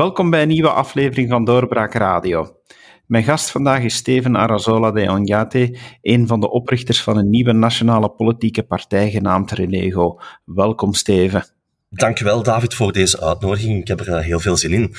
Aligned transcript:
Welkom 0.00 0.30
bij 0.30 0.42
een 0.42 0.48
nieuwe 0.48 0.70
aflevering 0.70 1.30
van 1.30 1.44
Doorbraak 1.44 1.94
Radio. 1.94 2.56
Mijn 3.06 3.24
gast 3.24 3.50
vandaag 3.50 3.82
is 3.82 3.94
Steven 3.94 4.36
Arazola 4.36 4.90
de 4.90 5.10
Onyate, 5.10 5.78
een 6.02 6.26
van 6.26 6.40
de 6.40 6.50
oprichters 6.50 7.02
van 7.02 7.16
een 7.16 7.30
nieuwe 7.30 7.52
nationale 7.52 8.10
politieke 8.10 8.62
partij 8.62 9.10
genaamd 9.10 9.50
Relego. 9.50 10.20
Welkom 10.44 10.94
Steven. 10.94 11.44
Dankjewel 11.90 12.42
David 12.42 12.74
voor 12.74 12.92
deze 12.92 13.20
uitnodiging. 13.20 13.80
Ik 13.80 13.88
heb 13.88 14.00
er 14.00 14.12
eh, 14.12 14.24
heel 14.24 14.40
veel 14.40 14.56
zin 14.56 14.72
in. 14.72 14.94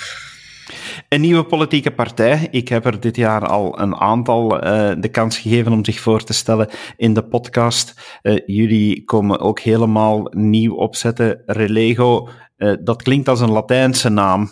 Een 1.10 1.22
nieuwe 1.22 1.44
politieke 1.44 1.92
partij. 1.92 2.48
Ik 2.52 2.68
heb 2.68 2.86
er 2.86 3.00
dit 3.00 3.16
jaar 3.16 3.48
al 3.48 3.80
een 3.80 3.96
aantal 3.96 4.56
uh, 4.56 4.92
de 4.98 5.10
kans 5.10 5.38
gegeven 5.38 5.72
om 5.72 5.86
zich 5.86 6.00
voor 6.00 6.24
te 6.24 6.34
stellen 6.34 6.70
in 6.98 7.14
de 7.14 7.24
podcast. 7.24 8.20
Uh, 8.24 8.40
jullie 8.46 9.04
komen 9.04 9.40
ook 9.40 9.60
helemaal 9.60 10.28
nieuw 10.30 10.76
opzetten. 10.76 11.42
Relego, 11.46 12.30
uh, 12.58 12.74
dat 12.82 13.02
klinkt 13.02 13.28
als 13.28 13.40
een 13.40 13.52
Latijnse 13.52 14.10
naam. 14.10 14.52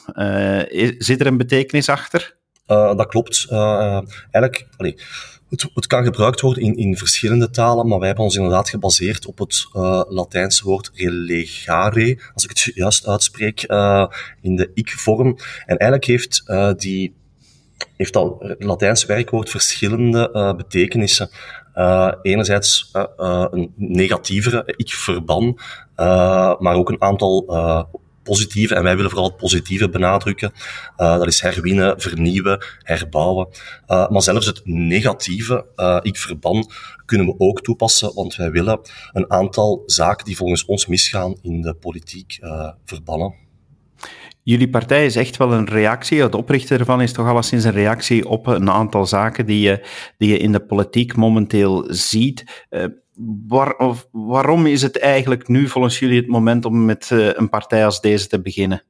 zit 0.97 1.19
er 1.19 1.27
een 1.27 1.37
betekenis 1.37 1.89
achter? 1.89 2.38
Dat 2.69 3.07
klopt. 3.07 3.45
eigenlijk, 3.49 4.67
allee, 4.77 4.95
het, 5.49 5.69
het, 5.73 5.87
kan 5.87 6.03
gebruikt 6.03 6.41
worden 6.41 6.63
in, 6.63 6.75
in, 6.75 6.97
verschillende 6.97 7.49
talen, 7.49 7.87
maar 7.87 7.97
wij 7.97 8.07
hebben 8.07 8.25
ons 8.25 8.35
inderdaad 8.35 8.69
gebaseerd 8.69 9.25
op 9.25 9.39
het 9.39 9.67
uh, 9.75 10.01
Latijnse 10.07 10.63
woord 10.63 10.91
relegare, 10.93 12.19
als 12.33 12.43
ik 12.43 12.49
het 12.49 12.71
juist 12.75 13.07
uitspreek, 13.07 13.69
uh, 13.69 14.07
in 14.41 14.55
de 14.55 14.71
ik-vorm. 14.73 15.27
En 15.65 15.77
eigenlijk 15.77 16.05
heeft 16.05 16.43
uh, 16.47 16.71
die 16.75 17.13
heeft 17.97 18.13
dat 18.13 18.55
Latijnse 18.59 19.07
werkwoord 19.07 19.49
verschillende 19.49 20.53
betekenissen. 20.57 21.29
enerzijds 22.21 22.91
een 23.25 23.73
negatievere 23.75 24.63
ik-verban, 24.75 25.59
maar 26.59 26.75
ook 26.75 26.89
een 26.89 27.01
aantal 27.01 27.45
positieve, 28.23 28.75
en 28.75 28.83
wij 28.83 28.95
willen 28.95 29.11
vooral 29.11 29.27
het 29.27 29.37
positieve 29.37 29.89
benadrukken. 29.89 30.51
Uh, 30.97 31.17
dat 31.17 31.27
is 31.27 31.41
herwinnen, 31.41 32.01
vernieuwen, 32.01 32.65
herbouwen. 32.77 33.47
Uh, 33.87 34.09
maar 34.09 34.21
zelfs 34.21 34.45
het 34.45 34.61
negatieve, 34.63 35.65
uh, 35.75 35.99
ik 36.01 36.17
verban, 36.17 36.69
kunnen 37.05 37.27
we 37.27 37.35
ook 37.37 37.61
toepassen, 37.61 38.13
want 38.13 38.35
wij 38.35 38.51
willen 38.51 38.79
een 39.11 39.31
aantal 39.31 39.83
zaken 39.85 40.25
die 40.25 40.35
volgens 40.35 40.65
ons 40.65 40.85
misgaan 40.85 41.35
in 41.41 41.61
de 41.61 41.73
politiek 41.73 42.39
verbannen. 42.85 43.47
Jullie 44.43 44.69
partij 44.69 45.05
is 45.05 45.15
echt 45.15 45.37
wel 45.37 45.53
een 45.53 45.67
reactie, 45.67 46.21
het 46.21 46.35
oprichten 46.35 46.79
ervan 46.79 47.01
is 47.01 47.11
toch 47.11 47.27
alleszins 47.27 47.63
een 47.63 47.71
reactie 47.71 48.27
op 48.27 48.47
een 48.47 48.69
aantal 48.69 49.05
zaken 49.05 49.45
die 49.45 49.59
je, 49.59 49.85
die 50.17 50.29
je 50.29 50.37
in 50.37 50.51
de 50.51 50.65
politiek 50.65 51.15
momenteel 51.15 51.85
ziet 51.87 52.65
waar, 53.47 53.75
of, 53.75 54.07
waarom 54.11 54.65
is 54.65 54.81
het 54.81 54.99
eigenlijk 54.99 55.47
nu 55.47 55.67
volgens 55.67 55.99
jullie 55.99 56.17
het 56.17 56.27
moment 56.27 56.65
om 56.65 56.85
met 56.85 57.09
uh, 57.09 57.29
een 57.33 57.49
partij 57.49 57.85
als 57.85 58.01
deze 58.01 58.27
te 58.27 58.41
beginnen? 58.41 58.83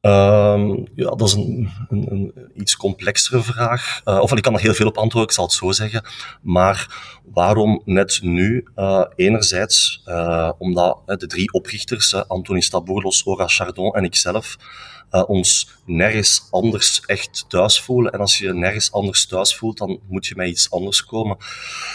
Um, 0.00 0.86
ja, 0.94 1.10
dat 1.10 1.22
is 1.22 1.32
een, 1.32 1.70
een, 1.88 2.06
een 2.10 2.32
iets 2.54 2.76
complexere 2.76 3.42
vraag. 3.42 4.00
Uh, 4.04 4.18
of 4.20 4.32
ik 4.32 4.42
kan 4.42 4.54
er 4.54 4.60
heel 4.60 4.74
veel 4.74 4.86
op 4.86 4.98
antwoorden, 4.98 5.28
ik 5.28 5.36
zal 5.36 5.44
het 5.44 5.52
zo 5.52 5.72
zeggen. 5.72 6.02
Maar 6.42 6.96
waarom 7.24 7.82
net 7.84 8.18
nu? 8.22 8.66
Uh, 8.76 9.04
enerzijds 9.16 10.04
omdat 10.58 11.02
de 11.04 11.26
drie 11.26 11.52
oprichters, 11.52 12.28
Anthony 12.28 12.60
Staboulos, 12.60 13.26
Ora 13.26 13.46
Chardon 13.46 13.94
en 13.94 14.04
ikzelf, 14.04 14.56
uh, 15.12 15.28
ons 15.28 15.68
nergens 15.84 16.48
anders 16.50 17.02
echt 17.06 17.44
thuis 17.48 17.80
voelen. 17.80 18.12
En 18.12 18.20
als 18.20 18.38
je 18.38 18.46
je 18.46 18.54
nergens 18.54 18.92
anders 18.92 19.26
thuis 19.26 19.56
voelt, 19.56 19.78
dan 19.78 20.00
moet 20.08 20.26
je 20.26 20.34
met 20.36 20.48
iets 20.48 20.70
anders 20.70 21.04
komen. 21.04 21.36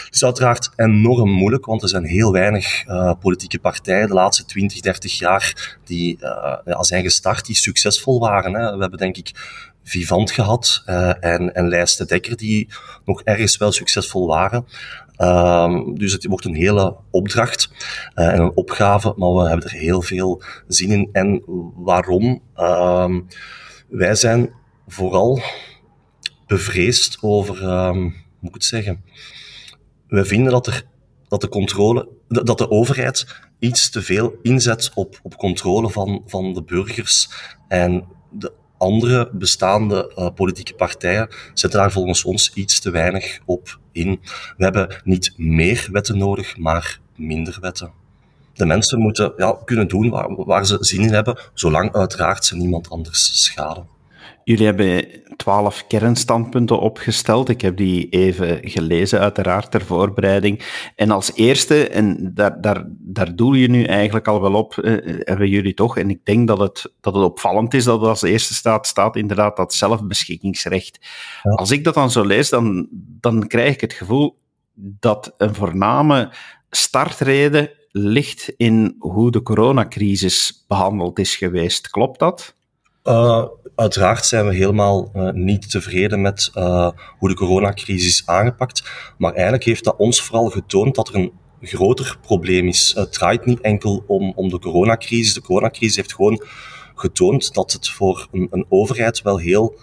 Het 0.04 0.14
is 0.14 0.24
uiteraard 0.24 0.70
enorm 0.76 1.30
moeilijk, 1.30 1.64
want 1.64 1.82
er 1.82 1.88
zijn 1.88 2.04
heel 2.04 2.32
weinig 2.32 2.86
uh, 2.86 3.12
politieke 3.20 3.58
partijen 3.58 4.08
de 4.08 4.14
laatste 4.14 4.44
20, 4.44 4.80
30 4.80 5.18
jaar 5.18 5.78
die 5.84 6.16
uh, 6.20 6.56
ja, 6.64 6.82
zijn 6.82 7.02
gestart, 7.02 7.46
die 7.46 7.56
succesvol 7.56 8.20
waren. 8.20 8.54
Hè. 8.54 8.74
We 8.74 8.80
hebben 8.80 8.98
denk 8.98 9.16
ik 9.16 9.30
Vivant 9.84 10.30
gehad 10.30 10.82
en, 11.20 11.54
en 11.54 11.86
Dekker, 12.06 12.36
die 12.36 12.68
nog 13.04 13.22
ergens 13.22 13.56
wel 13.56 13.72
succesvol 13.72 14.26
waren. 14.26 14.66
Um, 15.22 15.98
dus 15.98 16.12
het 16.12 16.24
wordt 16.24 16.44
een 16.44 16.54
hele 16.54 16.96
opdracht 17.10 17.70
uh, 18.14 18.32
en 18.32 18.40
een 18.40 18.56
opgave, 18.56 19.14
maar 19.16 19.32
we 19.32 19.48
hebben 19.48 19.66
er 19.66 19.76
heel 19.76 20.02
veel 20.02 20.42
zin 20.68 20.90
in. 20.90 21.08
En 21.12 21.42
waarom? 21.74 22.42
Um, 22.56 23.26
wij 23.88 24.14
zijn 24.14 24.50
vooral 24.86 25.40
bevreesd 26.46 27.18
over, 27.20 27.62
um, 27.62 28.00
hoe 28.02 28.12
moet 28.38 28.48
ik 28.48 28.54
het 28.54 28.64
zeggen? 28.64 29.04
We 30.06 30.24
vinden 30.24 30.52
dat, 30.52 30.66
er, 30.66 30.82
dat 31.28 31.40
de 31.40 31.48
controle, 31.48 32.08
dat 32.28 32.58
de 32.58 32.70
overheid 32.70 33.26
iets 33.58 33.90
te 33.90 34.02
veel 34.02 34.34
inzet 34.42 34.90
op, 34.94 35.20
op 35.22 35.36
controle 35.36 35.90
van, 35.90 36.22
van 36.26 36.52
de 36.52 36.62
burgers 36.62 37.28
en 37.68 38.04
de 38.30 38.52
andere 38.82 39.30
bestaande 39.32 40.12
uh, 40.18 40.28
politieke 40.34 40.74
partijen 40.74 41.28
zetten 41.54 41.80
daar 41.80 41.92
volgens 41.92 42.24
ons 42.24 42.52
iets 42.54 42.80
te 42.80 42.90
weinig 42.90 43.38
op 43.44 43.78
in. 43.92 44.20
We 44.56 44.64
hebben 44.64 45.00
niet 45.04 45.32
meer 45.36 45.88
wetten 45.92 46.18
nodig, 46.18 46.56
maar 46.56 47.00
minder 47.16 47.58
wetten. 47.60 47.92
De 48.54 48.66
mensen 48.66 48.98
moeten 48.98 49.32
ja, 49.36 49.56
kunnen 49.64 49.88
doen 49.88 50.10
waar, 50.10 50.44
waar 50.44 50.66
ze 50.66 50.76
zin 50.80 51.00
in 51.00 51.12
hebben, 51.12 51.38
zolang 51.54 51.94
uiteraard 51.94 52.44
ze 52.44 52.56
niemand 52.56 52.90
anders 52.90 53.42
schaden. 53.42 53.86
Jullie 54.44 54.66
hebben 54.66 55.22
twaalf 55.36 55.86
kernstandpunten 55.86 56.78
opgesteld. 56.78 57.48
Ik 57.48 57.60
heb 57.60 57.76
die 57.76 58.08
even 58.08 58.58
gelezen, 58.68 59.20
uiteraard, 59.20 59.70
ter 59.70 59.84
voorbereiding. 59.84 60.62
En 60.96 61.10
als 61.10 61.34
eerste, 61.34 61.88
en 61.88 62.30
daar, 62.34 62.60
daar, 62.60 62.84
daar 62.88 63.36
doel 63.36 63.52
je 63.52 63.68
nu 63.68 63.84
eigenlijk 63.84 64.28
al 64.28 64.40
wel 64.40 64.54
op, 64.54 64.78
eh, 64.78 64.92
hebben 65.18 65.48
jullie 65.48 65.74
toch, 65.74 65.98
en 65.98 66.10
ik 66.10 66.24
denk 66.24 66.48
dat 66.48 66.58
het, 66.58 66.92
dat 67.00 67.14
het 67.14 67.24
opvallend 67.24 67.74
is 67.74 67.84
dat 67.84 68.00
het 68.00 68.08
als 68.08 68.22
eerste 68.22 68.54
staat, 68.54 68.86
staat 68.86 69.16
inderdaad 69.16 69.56
dat 69.56 69.74
zelfbeschikkingsrecht. 69.74 70.98
Als 71.42 71.70
ik 71.70 71.84
dat 71.84 71.94
dan 71.94 72.10
zo 72.10 72.24
lees, 72.26 72.50
dan, 72.50 72.88
dan 73.20 73.46
krijg 73.46 73.74
ik 73.74 73.80
het 73.80 73.92
gevoel 73.92 74.38
dat 74.74 75.34
een 75.36 75.54
voorname 75.54 76.32
startreden 76.70 77.70
ligt 77.90 78.52
in 78.56 78.96
hoe 78.98 79.30
de 79.30 79.42
coronacrisis 79.42 80.64
behandeld 80.68 81.18
is 81.18 81.36
geweest. 81.36 81.90
Klopt 81.90 82.18
dat? 82.18 82.54
Uh, 83.04 83.44
uiteraard 83.74 84.26
zijn 84.26 84.46
we 84.46 84.54
helemaal 84.54 85.10
uh, 85.16 85.30
niet 85.30 85.70
tevreden 85.70 86.20
met 86.20 86.50
uh, 86.54 86.90
hoe 87.18 87.28
de 87.28 87.34
coronacrisis 87.34 88.08
is 88.08 88.22
aangepakt. 88.26 88.82
Maar 89.18 89.32
eigenlijk 89.32 89.64
heeft 89.64 89.84
dat 89.84 89.96
ons 89.96 90.22
vooral 90.22 90.50
getoond 90.50 90.94
dat 90.94 91.08
er 91.08 91.14
een 91.14 91.32
groter 91.60 92.18
probleem 92.20 92.68
is. 92.68 92.92
Het 92.96 93.12
draait 93.12 93.44
niet 93.44 93.60
enkel 93.60 94.04
om, 94.06 94.32
om 94.36 94.48
de 94.48 94.58
coronacrisis. 94.58 95.34
De 95.34 95.42
coronacrisis 95.42 95.96
heeft 95.96 96.14
gewoon 96.14 96.44
getoond 96.94 97.54
dat 97.54 97.72
het 97.72 97.88
voor 97.88 98.28
een, 98.32 98.48
een 98.50 98.66
overheid 98.68 99.22
wel 99.22 99.38
heel 99.38 99.78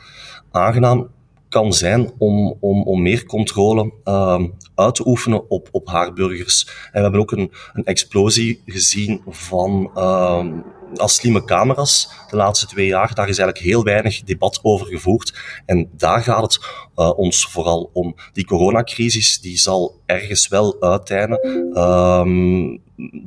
aangenaam 0.51 1.09
kan 1.49 1.73
zijn 1.73 2.11
om, 2.17 2.57
om, 2.59 2.83
om 2.83 3.01
meer 3.01 3.25
controle 3.25 3.93
uh, 4.05 4.43
uit 4.75 4.95
te 4.95 5.07
oefenen 5.07 5.49
op, 5.49 5.67
op 5.71 5.87
haar 5.87 6.13
burgers. 6.13 6.67
En 6.67 6.91
we 6.91 6.99
hebben 6.99 7.19
ook 7.19 7.31
een, 7.31 7.51
een 7.73 7.85
explosie 7.85 8.61
gezien 8.65 9.21
van 9.27 9.91
uh, 9.95 10.45
als 10.95 11.15
slimme 11.15 11.43
camera's 11.43 12.09
de 12.29 12.35
laatste 12.35 12.67
twee 12.67 12.87
jaar. 12.87 13.13
Daar 13.13 13.29
is 13.29 13.37
eigenlijk 13.37 13.67
heel 13.67 13.83
weinig 13.83 14.23
debat 14.23 14.59
over 14.61 14.87
gevoerd. 14.87 15.39
En 15.65 15.89
daar 15.97 16.23
gaat 16.23 16.41
het 16.41 16.59
uh, 16.95 17.17
ons 17.17 17.45
vooral 17.45 17.89
om. 17.93 18.15
Die 18.33 18.45
coronacrisis 18.45 19.39
die 19.39 19.57
zal 19.57 20.01
ergens 20.05 20.47
wel 20.47 20.81
uiteinden. 20.81 21.71
Uh, 21.73 22.77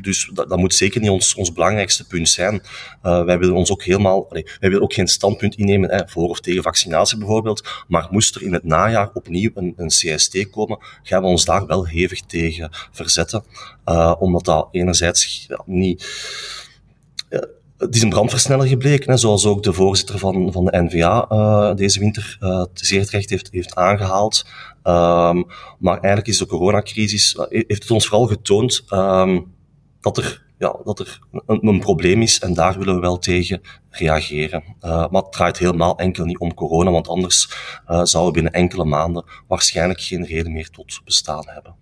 dus 0.03 0.31
dat, 0.35 0.57
moet 0.57 0.75
zeker 0.75 1.01
niet 1.01 1.11
ons, 1.11 1.35
ons 1.35 1.53
belangrijkste 1.53 2.07
punt 2.07 2.29
zijn. 2.29 2.63
Uh, 3.03 3.25
wij 3.25 3.39
willen 3.39 3.55
ons 3.55 3.71
ook 3.71 3.83
helemaal, 3.83 4.31
allee, 4.31 4.47
wij 4.61 4.69
willen 4.69 4.83
ook 4.83 4.93
geen 4.93 5.09
standpunt 5.09 5.55
innemen 5.55 5.91
hè, 5.91 6.09
voor 6.09 6.29
of 6.29 6.41
tegen 6.41 6.63
vaccinatie 6.63 7.19
bijvoorbeeld. 7.19 7.69
Maar 7.89 8.09
moest 8.11 8.35
er 8.35 8.43
in 8.43 8.53
het 8.53 8.65
najaar 8.65 9.11
opnieuw 9.15 9.51
een, 9.55 9.75
een 9.77 9.89
CST 9.89 10.51
komen, 10.51 10.79
gaan 11.03 11.23
we 11.23 11.29
ons 11.29 11.45
daar 11.45 11.67
wel 11.67 11.87
hevig 11.87 12.21
tegen 12.21 12.71
verzetten. 12.91 13.45
Uh, 13.85 14.15
omdat 14.19 14.45
dat 14.45 14.69
enerzijds 14.71 15.49
niet 15.67 16.05
het 17.83 17.95
is 17.95 18.03
een 18.03 18.09
brandversneller 18.09 18.67
gebleken, 18.67 19.11
hè, 19.11 19.17
zoals 19.17 19.47
ook 19.47 19.63
de 19.63 19.73
voorzitter 19.73 20.19
van, 20.19 20.53
van 20.53 20.65
de 20.65 20.83
NVA 20.83 21.29
uh, 21.31 21.75
deze 21.75 21.99
winter 21.99 22.37
uh, 22.41 22.65
zeer 22.73 23.07
terecht 23.07 23.31
heeft, 23.31 23.49
heeft 23.53 23.75
aangehaald. 23.75 24.47
Um, 24.85 25.47
maar 25.79 25.95
eigenlijk 25.95 26.27
is 26.27 26.39
de 26.39 26.47
coronacrisis, 26.47 27.35
uh, 27.35 27.45
heeft 27.49 27.83
het 27.83 27.91
ons 27.91 28.07
vooral 28.07 28.27
getoond 28.27 28.85
um, 28.91 29.55
dat 30.01 30.17
er, 30.17 30.43
ja, 30.59 30.77
dat 30.85 30.99
er 30.99 31.19
een, 31.47 31.67
een, 31.67 31.81
probleem 31.81 32.23
is 32.23 32.39
en 32.39 32.55
daar 32.55 32.79
willen 32.79 32.95
we 32.95 33.01
wel 33.01 33.19
tegen 33.19 33.61
reageren. 33.91 34.63
maar 34.81 35.23
het 35.23 35.33
draait 35.33 35.59
helemaal 35.59 35.99
enkel 35.99 36.25
niet 36.25 36.39
om 36.39 36.55
corona, 36.55 36.91
want 36.91 37.09
anders 37.09 37.49
zouden 37.87 38.25
we 38.25 38.33
binnen 38.33 38.53
enkele 38.53 38.85
maanden 38.85 39.25
waarschijnlijk 39.49 40.01
geen 40.01 40.25
reden 40.25 40.53
meer 40.53 40.71
tot 40.71 41.01
bestaan 41.05 41.45
hebben. 41.47 41.82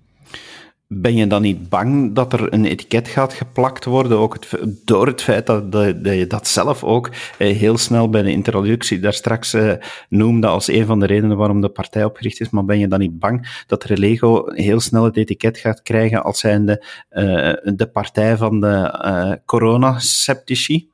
Ben 0.93 1.17
je 1.17 1.27
dan 1.27 1.43
niet 1.43 1.69
bang 1.69 2.15
dat 2.15 2.33
er 2.33 2.53
een 2.53 2.65
etiket 2.65 3.09
gaat 3.09 3.33
geplakt 3.33 3.85
worden, 3.85 4.19
ook 4.19 4.39
door 4.85 5.07
het 5.07 5.23
feit 5.23 5.47
dat, 5.47 5.73
dat, 5.73 5.95
je 6.03 6.27
dat 6.29 6.49
zelf 6.49 6.85
ook 6.85 7.11
eh, 7.39 7.57
heel 7.57 7.79
snel 7.79 8.09
bij 8.09 8.23
de 8.23 8.31
introductie 8.31 9.01
daar 9.01 9.13
straks 9.13 9.53
eh, 9.53 9.73
noemde 10.09 10.47
als 10.47 10.69
een 10.69 10.87
van 10.87 11.01
de 11.01 11.07
redenen 11.07 11.37
waarom 11.37 11.61
de 11.61 11.69
partij 11.69 12.05
opgericht 12.05 12.41
is, 12.41 12.51
maar 12.51 12.65
ben 12.65 12.79
je 12.79 12.89
dan 12.89 12.99
niet 12.99 13.19
bang 13.19 13.65
dat 13.67 13.85
Relego 13.85 14.45
heel 14.47 14.81
snel 14.81 15.05
het 15.05 15.17
etiket 15.17 15.59
gaat 15.59 15.83
krijgen 15.83 16.23
als 16.23 16.39
zijnde 16.39 16.85
uh, 17.11 17.75
de 17.75 17.89
partij 17.93 18.37
van 18.37 18.61
de 18.61 19.01
uh, 19.05 19.33
corona-sceptici? 19.47 20.89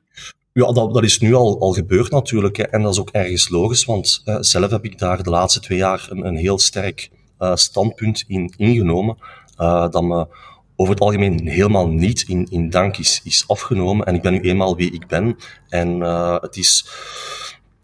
Ja, 0.53 0.71
dat, 0.71 1.03
is 1.03 1.19
nu 1.19 1.33
al, 1.33 1.59
al 1.59 1.71
gebeurd 1.71 2.11
natuurlijk. 2.11 2.57
Hè. 2.57 2.63
En 2.63 2.81
dat 2.81 2.93
is 2.93 2.99
ook 2.99 3.09
ergens 3.09 3.49
logisch, 3.49 3.85
want 3.85 4.21
zelf 4.39 4.71
heb 4.71 4.85
ik 4.85 4.99
daar 4.99 5.23
de 5.23 5.29
laatste 5.29 5.59
twee 5.59 5.77
jaar 5.77 6.07
een, 6.09 6.25
een 6.25 6.35
heel 6.35 6.59
sterk 6.59 7.09
standpunt 7.53 8.23
in 8.27 8.53
ingenomen. 8.57 9.17
Uh, 9.57 9.89
dat 9.89 10.03
me 10.03 10.27
over 10.75 10.93
het 10.93 11.01
algemeen 11.03 11.47
helemaal 11.47 11.87
niet 11.87 12.21
in, 12.27 12.47
in 12.49 12.69
dank 12.69 12.97
is, 12.97 13.21
is 13.23 13.43
afgenomen. 13.47 14.05
En 14.05 14.15
ik 14.15 14.21
ben 14.21 14.33
nu 14.33 14.41
eenmaal 14.41 14.75
wie 14.75 14.91
ik 14.91 15.07
ben. 15.07 15.37
En 15.69 15.99
het 16.41 16.57
is 16.57 16.87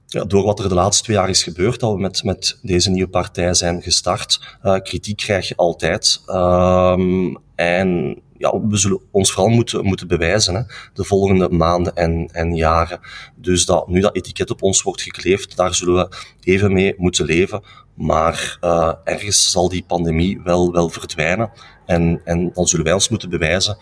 ja, 0.05 0.23
door 0.23 0.43
wat 0.43 0.59
er 0.59 0.69
de 0.69 0.75
laatste 0.75 1.03
twee 1.03 1.17
jaar 1.17 1.29
is 1.29 1.43
gebeurd, 1.43 1.79
dat 1.79 1.93
we 1.93 1.99
met, 1.99 2.23
met 2.23 2.59
deze 2.61 2.89
nieuwe 2.89 3.09
partij 3.09 3.53
zijn 3.53 3.81
gestart. 3.81 4.57
kritiek 4.83 5.17
krijg 5.17 5.47
je 5.47 5.55
altijd. 5.55 6.21
Ehm, 6.25 7.35
en 7.55 8.21
ja, 8.37 8.59
we 8.67 8.77
zullen 8.77 8.99
ons 9.11 9.31
vooral 9.31 9.51
moeten, 9.51 9.85
moeten 9.85 10.07
bewijzen 10.07 10.55
hè, 10.55 10.61
de 10.93 11.03
volgende 11.03 11.49
maanden 11.49 11.95
en, 11.95 12.29
en 12.31 12.55
jaren. 12.55 12.99
Dus 13.35 13.65
dat 13.65 13.87
nu 13.87 13.99
dat 13.99 14.15
etiket 14.15 14.51
op 14.51 14.61
ons 14.61 14.81
wordt 14.81 15.01
gekleefd, 15.01 15.55
daar 15.55 15.73
zullen 15.73 15.95
we 15.95 16.17
even 16.43 16.73
mee 16.73 16.93
moeten 16.97 17.25
leven. 17.25 17.63
Maar 17.93 18.57
uh, 18.61 18.93
ergens 19.03 19.51
zal 19.51 19.69
die 19.69 19.83
pandemie 19.87 20.41
wel, 20.43 20.71
wel 20.71 20.89
verdwijnen. 20.89 21.51
En, 21.85 22.21
en 22.25 22.51
dan 22.53 22.67
zullen 22.67 22.85
wij 22.85 22.93
ons 22.93 23.09
moeten 23.09 23.29
bewijzen 23.29 23.77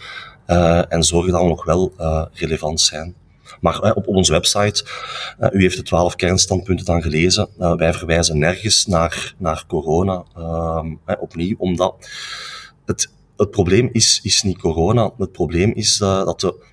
uh, 0.48 0.94
en 0.94 1.04
zorgen 1.04 1.32
dat 1.32 1.42
we 1.42 1.48
nog 1.48 1.66
wel 1.66 1.94
uh, 2.00 2.26
relevant 2.32 2.82
zijn. 2.82 3.16
Maar 3.60 3.94
op, 3.94 4.08
onze 4.08 4.32
website, 4.32 4.86
u 5.52 5.62
heeft 5.62 5.78
de 5.78 5.84
twaalf 5.84 6.16
kernstandpunten 6.16 6.86
dan 6.86 7.02
gelezen, 7.02 7.50
wij 7.58 7.94
verwijzen 7.94 8.38
nergens 8.38 8.86
naar, 8.86 9.34
naar 9.38 9.64
corona. 9.68 10.24
Uh, 10.38 10.84
opnieuw, 11.20 11.56
omdat 11.58 12.10
het 12.86 13.12
het 13.42 13.52
probleem 13.52 13.90
is, 13.92 14.20
is 14.24 14.44
niet 14.44 14.58
corona. 14.58 15.12
Het 15.18 15.32
probleem 15.32 15.72
is 15.74 15.98
dat 15.98 16.40
de, 16.40 16.64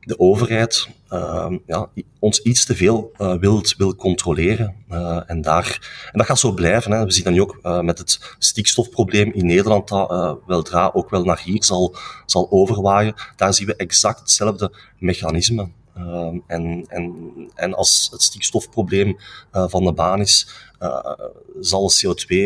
de 0.00 0.18
overheid 0.18 0.88
uh, 1.10 1.52
ja, 1.66 1.88
ons 2.18 2.42
iets 2.42 2.64
te 2.64 2.74
veel 2.74 3.12
uh, 3.18 3.34
wil, 3.34 3.62
wil 3.76 3.94
controleren. 3.94 4.74
Uh, 4.90 5.20
en, 5.26 5.40
daar, 5.40 5.78
en 6.12 6.18
dat 6.18 6.26
gaat 6.26 6.38
zo 6.38 6.52
blijven. 6.52 6.92
Hè. 6.92 7.04
We 7.04 7.12
zien 7.12 7.24
dat 7.24 7.32
nu 7.32 7.40
ook 7.40 7.82
met 7.82 7.98
het 7.98 8.36
stikstofprobleem 8.38 9.32
in 9.32 9.46
Nederland, 9.46 9.88
dat 9.88 10.38
weldra 10.46 10.90
ook 10.94 11.10
wel 11.10 11.24
naar 11.24 11.40
hier 11.44 11.64
zal, 11.64 11.96
zal 12.26 12.50
overwaaien. 12.50 13.14
Daar 13.36 13.54
zien 13.54 13.66
we 13.66 13.76
exact 13.76 14.20
hetzelfde 14.20 14.72
mechanisme. 14.98 15.68
Uh, 15.98 16.38
en, 16.46 16.84
en, 16.88 17.32
en 17.54 17.74
als 17.74 18.08
het 18.10 18.22
stikstofprobleem 18.22 19.16
uh, 19.52 19.64
van 19.68 19.84
de 19.84 19.92
baan 19.92 20.20
is, 20.20 20.48
uh, 20.80 21.12
zal 21.60 21.90
CO2 21.92 22.36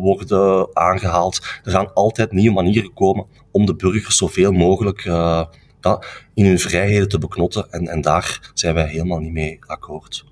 worden 0.00 0.68
aangehaald. 0.76 1.40
Er 1.64 1.70
gaan 1.70 1.94
altijd 1.94 2.32
nieuwe 2.32 2.54
manieren 2.54 2.94
komen 2.94 3.26
om 3.50 3.66
de 3.66 3.74
burgers 3.74 4.16
zoveel 4.16 4.52
mogelijk 4.52 5.00
ja, 5.80 6.02
in 6.34 6.44
hun 6.44 6.58
vrijheden 6.58 7.08
te 7.08 7.18
beknotten. 7.18 7.70
En, 7.70 7.88
en 7.88 8.00
daar 8.00 8.50
zijn 8.54 8.74
wij 8.74 8.88
helemaal 8.88 9.18
niet 9.18 9.32
mee 9.32 9.58
akkoord. 9.66 10.24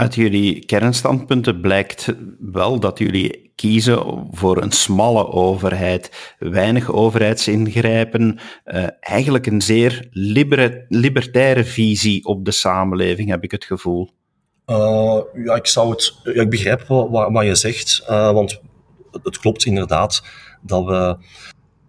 Uit 0.00 0.14
jullie 0.14 0.64
kernstandpunten 0.64 1.60
blijkt 1.60 2.14
wel 2.38 2.80
dat 2.80 2.98
jullie 2.98 3.52
kiezen 3.54 4.26
voor 4.30 4.62
een 4.62 4.72
smalle 4.72 5.28
overheid, 5.28 6.34
weinig 6.38 6.92
overheidsingrijpen, 6.92 8.38
uh, 8.64 8.86
eigenlijk 9.00 9.46
een 9.46 9.62
zeer 9.62 10.08
liber 10.10 10.84
libertaire 10.88 11.64
visie 11.64 12.24
op 12.24 12.44
de 12.44 12.50
samenleving, 12.50 13.28
heb 13.28 13.42
ik 13.44 13.50
het 13.50 13.64
gevoel. 13.64 14.10
Uh, 14.66 15.20
ja, 15.44 15.54
ik 15.54 15.66
zou 15.66 15.90
het, 15.90 16.14
ik 16.24 16.50
begrijp 16.50 16.86
wat, 16.86 17.30
wat 17.32 17.44
je 17.44 17.54
zegt, 17.54 18.04
uh, 18.10 18.32
want 18.32 18.60
het 19.22 19.38
klopt 19.38 19.64
inderdaad 19.64 20.22
dat 20.62 20.84
we 20.84 21.16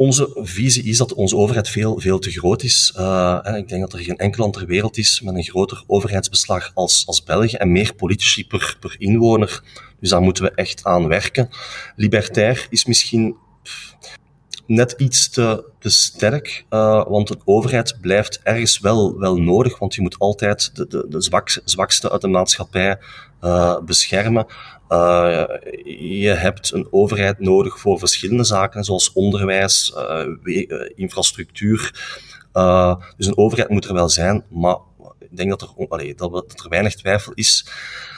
onze 0.01 0.29
visie 0.35 0.83
is 0.83 0.97
dat 0.97 1.13
onze 1.13 1.35
overheid 1.35 1.69
veel, 1.69 1.99
veel 1.99 2.19
te 2.19 2.31
groot 2.31 2.63
is. 2.63 2.93
Uh, 2.97 3.39
ik 3.57 3.67
denk 3.67 3.81
dat 3.81 3.93
er 3.93 3.99
geen 3.99 4.17
enkel 4.17 4.41
land 4.41 4.53
ter 4.53 4.65
wereld 4.65 4.97
is 4.97 5.21
met 5.21 5.35
een 5.35 5.43
groter 5.43 5.83
overheidsbeslag 5.87 6.71
als, 6.73 7.03
als 7.07 7.23
België 7.23 7.55
en 7.55 7.71
meer 7.71 7.95
politici 7.95 8.47
per, 8.47 8.77
per 8.79 8.95
inwoner. 8.97 9.63
Dus 9.99 10.09
daar 10.09 10.21
moeten 10.21 10.43
we 10.43 10.51
echt 10.51 10.83
aan 10.83 11.07
werken. 11.07 11.49
Libertair 11.95 12.67
is 12.69 12.85
misschien 12.85 13.35
net 14.65 14.91
iets 14.97 15.29
te, 15.29 15.63
te 15.79 15.89
sterk, 15.89 16.65
uh, 16.69 17.07
want 17.07 17.27
de 17.27 17.37
overheid 17.45 17.97
blijft 18.01 18.39
ergens 18.43 18.79
wel, 18.79 19.19
wel 19.19 19.37
nodig, 19.37 19.79
want 19.79 19.95
je 19.95 20.01
moet 20.01 20.19
altijd 20.19 20.75
de, 20.75 20.87
de, 20.87 21.05
de 21.09 21.21
zwak, 21.21 21.61
zwakste 21.65 22.11
uit 22.11 22.21
de 22.21 22.27
maatschappij 22.27 22.97
uh, 23.41 23.79
beschermen. 23.79 24.45
Uh, 24.89 25.43
je 26.19 26.29
hebt 26.29 26.71
een 26.71 26.87
overheid 26.91 27.39
nodig 27.39 27.79
voor 27.79 27.99
verschillende 27.99 28.43
zaken, 28.43 28.83
zoals 28.83 29.13
onderwijs, 29.13 29.93
infrastructuur. 30.95 31.91
dus 33.17 33.27
een 33.27 33.37
overheid 33.37 33.69
moet 33.69 33.85
er 33.85 33.93
wel 33.93 34.09
zijn, 34.09 34.43
maar 34.49 34.77
ik 35.19 35.37
denk 35.37 35.49
dat 35.49 35.61
er, 35.61 35.87
dat 36.29 36.63
er 36.63 36.69
weinig 36.69 36.95
twijfel 36.95 37.33
is 37.33 37.65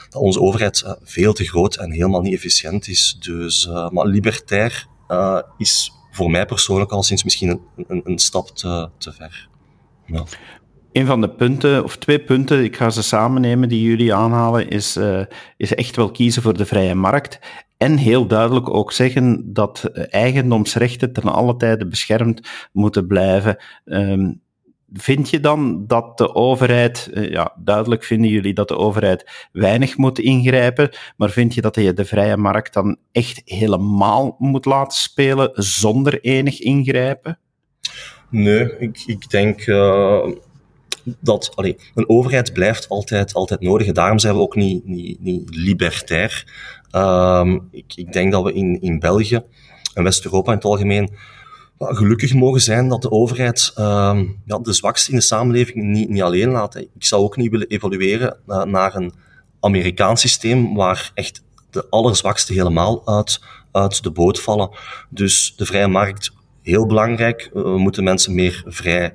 dat 0.08 0.22
onze 0.22 0.40
overheid 0.40 0.96
veel 1.02 1.32
te 1.32 1.44
groot 1.44 1.76
en 1.76 1.90
helemaal 1.92 2.20
niet 2.20 2.34
efficiënt 2.34 2.88
is. 2.88 3.16
Dus, 3.20 3.66
maar 3.66 4.06
libertair 4.06 4.86
is 5.58 5.92
voor 6.10 6.30
mij 6.30 6.46
persoonlijk 6.46 6.90
al 6.90 7.02
sinds 7.02 7.24
misschien 7.24 7.48
een, 7.48 7.84
een, 7.88 8.00
een 8.04 8.18
stap 8.18 8.48
te, 8.48 8.90
te 8.98 9.12
ver. 9.12 9.48
Ja. 10.06 10.24
Een 10.94 11.06
van 11.06 11.20
de 11.20 11.30
punten, 11.30 11.84
of 11.84 11.96
twee 11.96 12.18
punten, 12.18 12.64
ik 12.64 12.76
ga 12.76 12.90
ze 12.90 13.02
samen 13.02 13.40
nemen 13.40 13.68
die 13.68 13.82
jullie 13.82 14.14
aanhalen, 14.14 14.68
is, 14.68 14.96
uh, 14.96 15.20
is 15.56 15.74
echt 15.74 15.96
wel 15.96 16.10
kiezen 16.10 16.42
voor 16.42 16.56
de 16.56 16.66
vrije 16.66 16.94
markt. 16.94 17.38
En 17.76 17.96
heel 17.96 18.26
duidelijk 18.26 18.74
ook 18.74 18.92
zeggen 18.92 19.52
dat 19.52 19.84
eigendomsrechten 20.10 21.12
ten 21.12 21.22
alle 21.22 21.56
tijde 21.56 21.86
beschermd 21.86 22.48
moeten 22.72 23.06
blijven. 23.06 23.56
Um, 23.84 24.40
vind 24.92 25.30
je 25.30 25.40
dan 25.40 25.86
dat 25.86 26.18
de 26.18 26.34
overheid, 26.34 27.10
eh, 27.14 27.30
ja, 27.30 27.56
duidelijk 27.58 28.04
vinden 28.04 28.30
jullie 28.30 28.54
dat 28.54 28.68
de 28.68 28.76
overheid 28.76 29.48
weinig 29.52 29.96
moet 29.96 30.18
ingrijpen, 30.18 30.90
maar 31.16 31.30
vind 31.30 31.54
je 31.54 31.60
dat 31.60 31.74
je 31.74 31.92
de 31.92 32.04
vrije 32.04 32.36
markt 32.36 32.72
dan 32.72 32.96
echt 33.12 33.42
helemaal 33.44 34.36
moet 34.38 34.64
laten 34.64 34.98
spelen 34.98 35.50
zonder 35.54 36.20
enig 36.20 36.60
ingrijpen? 36.60 37.38
Nee, 38.30 38.78
ik, 38.78 39.02
ik 39.06 39.30
denk 39.30 39.66
uh, 39.66 40.26
dat 41.04 41.52
een 41.94 42.08
overheid 42.08 42.52
blijft 42.52 42.88
altijd, 42.88 43.34
altijd 43.34 43.60
nodig. 43.60 43.92
daarom 43.92 44.18
zijn 44.18 44.34
we 44.34 44.40
ook 44.40 44.56
niet, 44.56 44.86
niet, 44.86 45.20
niet 45.20 45.54
libertair. 45.54 46.52
Uh, 46.92 47.54
ik, 47.70 47.92
ik 47.94 48.12
denk 48.12 48.32
dat 48.32 48.44
we 48.44 48.52
in, 48.52 48.80
in 48.80 48.98
België 48.98 49.42
en 49.94 50.02
West-Europa 50.02 50.50
in 50.50 50.56
het 50.56 50.66
algemeen 50.66 51.10
gelukkig 51.78 52.34
mogen 52.34 52.60
zijn 52.60 52.88
dat 52.88 53.02
de 53.02 53.10
overheid 53.10 53.72
uh, 53.78 54.20
ja, 54.44 54.58
de 54.58 54.72
zwakste 54.72 55.10
in 55.10 55.16
de 55.16 55.22
samenleving 55.22 55.84
niet, 55.84 56.08
niet 56.08 56.22
alleen 56.22 56.50
laat. 56.50 56.76
Ik 56.76 56.88
zou 56.98 57.22
ook 57.22 57.36
niet 57.36 57.50
willen 57.50 57.66
evolueren 57.66 58.36
naar 58.46 58.94
een 58.94 59.12
Amerikaans 59.60 60.20
systeem 60.20 60.74
waar 60.74 61.10
echt 61.14 61.42
de 61.70 61.86
allerzwakste 61.90 62.52
helemaal 62.52 63.06
uit, 63.06 63.40
uit 63.72 64.02
de 64.02 64.10
boot 64.10 64.40
vallen. 64.40 64.70
Dus 65.10 65.54
de 65.56 65.66
vrije 65.66 65.88
markt, 65.88 66.32
heel 66.62 66.86
belangrijk. 66.86 67.50
We 67.52 67.78
moeten 67.78 68.04
mensen 68.04 68.34
meer 68.34 68.62
vrij 68.66 69.12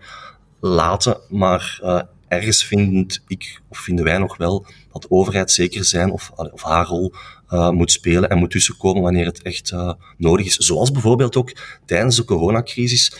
laten, 0.59 1.17
maar 1.29 1.79
uh, 1.83 2.01
ergens 2.27 2.65
vind 2.65 3.23
ik, 3.27 3.61
of 3.69 3.77
vinden 3.77 4.05
wij 4.05 4.17
nog 4.17 4.37
wel, 4.37 4.65
dat 4.91 5.01
de 5.01 5.11
overheid 5.11 5.51
zeker 5.51 5.85
zijn 5.85 6.11
of, 6.11 6.31
of 6.35 6.63
haar 6.63 6.85
rol 6.85 7.13
uh, 7.49 7.69
moet 7.69 7.91
spelen 7.91 8.29
en 8.29 8.37
moet 8.37 8.51
tussenkomen 8.51 9.01
wanneer 9.01 9.25
het 9.25 9.41
echt 9.41 9.71
uh, 9.71 9.93
nodig 10.17 10.45
is. 10.45 10.55
Zoals 10.55 10.91
bijvoorbeeld 10.91 11.35
ook 11.35 11.55
tijdens 11.85 12.15
de 12.15 12.23
coronacrisis. 12.23 13.17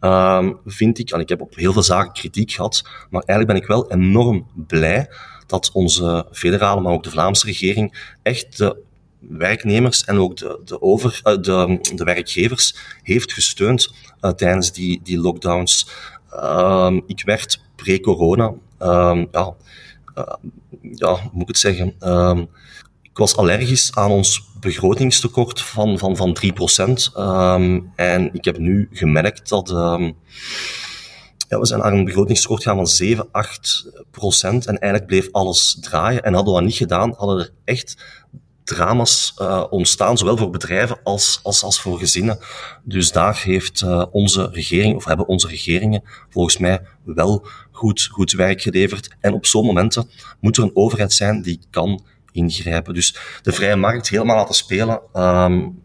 Uh, 0.00 0.48
vind 0.66 0.98
ik, 0.98 1.10
en 1.10 1.20
ik 1.20 1.28
heb 1.28 1.40
op 1.40 1.54
heel 1.54 1.72
veel 1.72 1.82
zaken 1.82 2.12
kritiek 2.12 2.50
gehad, 2.52 2.82
maar 3.10 3.22
eigenlijk 3.22 3.46
ben 3.46 3.56
ik 3.56 3.66
wel 3.66 3.90
enorm 3.90 4.46
blij 4.66 5.10
dat 5.46 5.70
onze 5.72 6.26
federale, 6.32 6.80
maar 6.80 6.92
ook 6.92 7.02
de 7.02 7.10
Vlaamse 7.10 7.46
regering 7.46 8.14
echt 8.22 8.58
de 8.58 8.82
werknemers 9.18 10.04
en 10.04 10.18
ook 10.18 10.36
de, 10.36 10.60
de, 10.64 10.82
over, 10.82 11.20
de, 11.22 11.78
de 11.94 12.04
werkgevers 12.04 12.76
heeft 13.02 13.32
gesteund 13.32 13.94
tijdens 14.36 14.72
die, 14.72 15.00
die 15.02 15.18
lockdowns. 15.18 15.88
Uh, 16.34 16.96
ik 17.06 17.22
werd 17.24 17.60
pre-corona, 17.76 18.52
ehm, 18.78 19.24
ja, 19.30 19.54
uh, 20.14 20.34
ja, 20.80 21.12
hoe 21.12 21.30
moet 21.32 21.42
ik 21.42 21.48
het 21.48 21.58
zeggen? 21.58 21.94
Um, 22.00 22.48
ik 23.02 23.18
was 23.18 23.36
allergisch 23.36 23.94
aan 23.94 24.10
ons 24.10 24.50
begrotingstekort 24.60 25.60
van, 25.60 25.98
van, 25.98 26.16
van 26.16 26.36
3%. 26.42 26.48
Um, 26.48 26.96
ehm, 27.14 27.80
en 27.96 28.34
ik 28.34 28.44
heb 28.44 28.58
nu 28.58 28.88
gemerkt 28.92 29.48
dat 29.48 29.68
we 31.48 31.66
zijn 31.66 31.80
naar 31.80 31.92
een 31.92 32.04
begrotingstekort 32.04 32.62
gegaan 32.62 32.76
van 32.76 32.86
7, 32.86 33.28
8 33.30 33.90
procent. 34.10 34.66
En 34.66 34.78
eigenlijk 34.78 35.10
bleef 35.10 35.28
alles 35.32 35.78
draaien. 35.80 36.22
En 36.22 36.34
hadden 36.34 36.52
we 36.52 36.58
dat 36.58 36.68
niet 36.68 36.78
gedaan, 36.78 37.14
hadden 37.16 37.38
er 37.38 37.50
echt 37.64 38.04
drama's 38.74 39.34
uh, 39.38 39.64
ontstaan, 39.70 40.18
zowel 40.18 40.36
voor 40.36 40.50
bedrijven 40.50 40.98
als, 41.02 41.40
als, 41.42 41.62
als 41.62 41.80
voor 41.80 41.98
gezinnen. 41.98 42.38
Dus 42.84 43.12
daar 43.12 43.40
heeft 43.42 43.80
uh, 43.80 44.04
onze 44.10 44.48
regering, 44.52 44.96
of 44.96 45.04
hebben 45.04 45.26
onze 45.26 45.48
regeringen 45.48 46.02
volgens 46.30 46.58
mij 46.58 46.80
wel 47.04 47.46
goed, 47.70 48.08
goed 48.12 48.32
werk 48.32 48.60
geleverd. 48.60 49.16
En 49.20 49.32
op 49.32 49.46
zo'n 49.46 49.66
momenten 49.66 50.10
moet 50.40 50.56
er 50.56 50.62
een 50.62 50.76
overheid 50.76 51.12
zijn 51.12 51.42
die 51.42 51.60
kan 51.70 52.04
ingrijpen. 52.32 52.94
Dus 52.94 53.16
de 53.42 53.52
vrije 53.52 53.76
markt 53.76 54.08
helemaal 54.08 54.36
laten 54.36 54.54
spelen 54.54 55.00
um, 55.14 55.82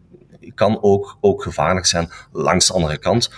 kan 0.54 0.82
ook, 0.82 1.16
ook 1.20 1.42
gevaarlijk 1.42 1.86
zijn. 1.86 2.10
Langs 2.32 2.66
de 2.66 2.72
andere 2.72 2.98
kant, 2.98 3.30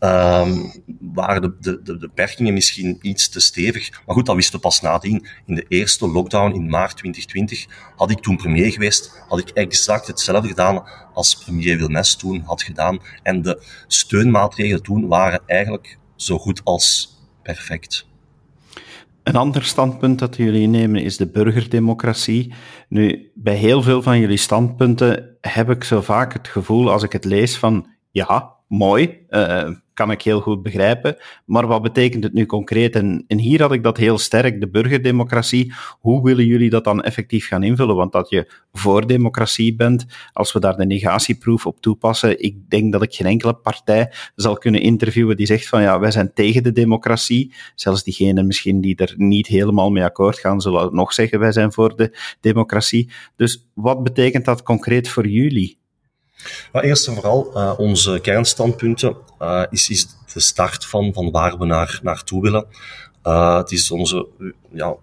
um, 0.00 0.72
waren 1.00 1.42
de, 1.42 1.56
de, 1.60 1.82
de 1.82 1.98
beperkingen 1.98 2.54
misschien 2.54 2.98
iets 3.00 3.28
te 3.28 3.40
stevig. 3.40 4.02
Maar 4.06 4.14
goed, 4.14 4.26
dat 4.26 4.34
wisten 4.34 4.54
we 4.54 4.60
pas 4.60 4.80
nadien. 4.80 5.26
In 5.46 5.54
de 5.54 5.64
eerste 5.68 6.08
lockdown 6.08 6.54
in 6.54 6.68
maart 6.68 6.96
2020 6.96 7.66
had 7.96 8.10
ik 8.10 8.20
toen 8.20 8.36
premier 8.36 8.72
geweest, 8.72 9.24
had 9.28 9.38
ik 9.38 9.50
exact 9.50 10.06
hetzelfde 10.06 10.48
gedaan 10.48 10.84
als 11.14 11.36
premier 11.36 11.78
Wilmes 11.78 12.16
toen 12.16 12.40
had 12.40 12.62
gedaan. 12.62 12.98
En 13.22 13.42
de 13.42 13.62
steunmaatregelen 13.86 14.82
toen 14.82 15.06
waren 15.06 15.40
eigenlijk 15.46 15.98
zo 16.16 16.38
goed 16.38 16.60
als 16.64 17.16
perfect. 17.42 18.06
Een 19.22 19.36
ander 19.36 19.64
standpunt 19.64 20.18
dat 20.18 20.36
jullie 20.36 20.66
nemen 20.66 21.02
is 21.02 21.16
de 21.16 21.26
burgerdemocratie. 21.26 22.54
Nu, 22.88 23.30
bij 23.34 23.54
heel 23.54 23.82
veel 23.82 24.02
van 24.02 24.20
jullie 24.20 24.36
standpunten 24.36 25.36
heb 25.40 25.70
ik 25.70 25.84
zo 25.84 26.00
vaak 26.00 26.32
het 26.32 26.48
gevoel, 26.48 26.90
als 26.90 27.02
ik 27.02 27.12
het 27.12 27.24
lees, 27.24 27.56
van 27.56 27.86
ja, 28.10 28.54
mooi, 28.68 29.18
uh, 29.28 29.68
kan 29.96 30.10
ik 30.10 30.22
heel 30.22 30.40
goed 30.40 30.62
begrijpen. 30.62 31.16
Maar 31.44 31.66
wat 31.66 31.82
betekent 31.82 32.24
het 32.24 32.32
nu 32.32 32.46
concreet? 32.46 32.96
En, 32.96 33.24
en 33.26 33.38
hier 33.38 33.60
had 33.60 33.72
ik 33.72 33.82
dat 33.82 33.96
heel 33.96 34.18
sterk, 34.18 34.60
de 34.60 34.68
burgerdemocratie. 34.68 35.72
Hoe 36.00 36.22
willen 36.22 36.44
jullie 36.44 36.70
dat 36.70 36.84
dan 36.84 37.02
effectief 37.02 37.46
gaan 37.46 37.62
invullen? 37.62 37.96
Want 37.96 38.12
dat 38.12 38.28
je 38.28 38.50
voor 38.72 39.06
democratie 39.06 39.74
bent, 39.74 40.06
als 40.32 40.52
we 40.52 40.60
daar 40.60 40.76
de 40.76 40.86
negatieproef 40.86 41.66
op 41.66 41.80
toepassen, 41.80 42.42
ik 42.42 42.70
denk 42.70 42.92
dat 42.92 43.02
ik 43.02 43.14
geen 43.14 43.26
enkele 43.26 43.54
partij 43.54 44.12
zal 44.34 44.56
kunnen 44.56 44.80
interviewen 44.80 45.36
die 45.36 45.46
zegt 45.46 45.68
van 45.68 45.82
ja, 45.82 45.98
wij 45.98 46.10
zijn 46.10 46.32
tegen 46.34 46.62
de 46.62 46.72
democratie. 46.72 47.54
Zelfs 47.74 48.04
diegenen 48.04 48.46
misschien 48.46 48.80
die 48.80 48.96
er 48.96 49.14
niet 49.16 49.46
helemaal 49.46 49.90
mee 49.90 50.04
akkoord 50.04 50.38
gaan, 50.38 50.60
zullen 50.60 50.94
nog 50.94 51.12
zeggen 51.12 51.38
wij 51.38 51.52
zijn 51.52 51.72
voor 51.72 51.96
de 51.96 52.18
democratie. 52.40 53.10
Dus 53.36 53.68
wat 53.74 54.02
betekent 54.02 54.44
dat 54.44 54.62
concreet 54.62 55.08
voor 55.08 55.26
jullie? 55.26 55.78
Maar 56.72 56.82
eerst 56.82 57.06
en 57.06 57.14
vooral, 57.14 57.50
uh, 57.54 57.72
onze 57.76 58.18
kernstandpunten 58.22 59.16
uh, 59.42 59.62
is, 59.70 59.90
is 59.90 60.06
de 60.32 60.40
start 60.40 60.86
van, 60.86 61.12
van 61.12 61.30
waar 61.30 61.58
we 61.58 61.64
naar, 61.64 62.00
naartoe 62.02 62.42
willen. 62.42 62.66
Uh, 63.24 63.56
het 63.56 63.72
is 63.72 63.90
onze 63.90 64.26
ja, 64.72 64.96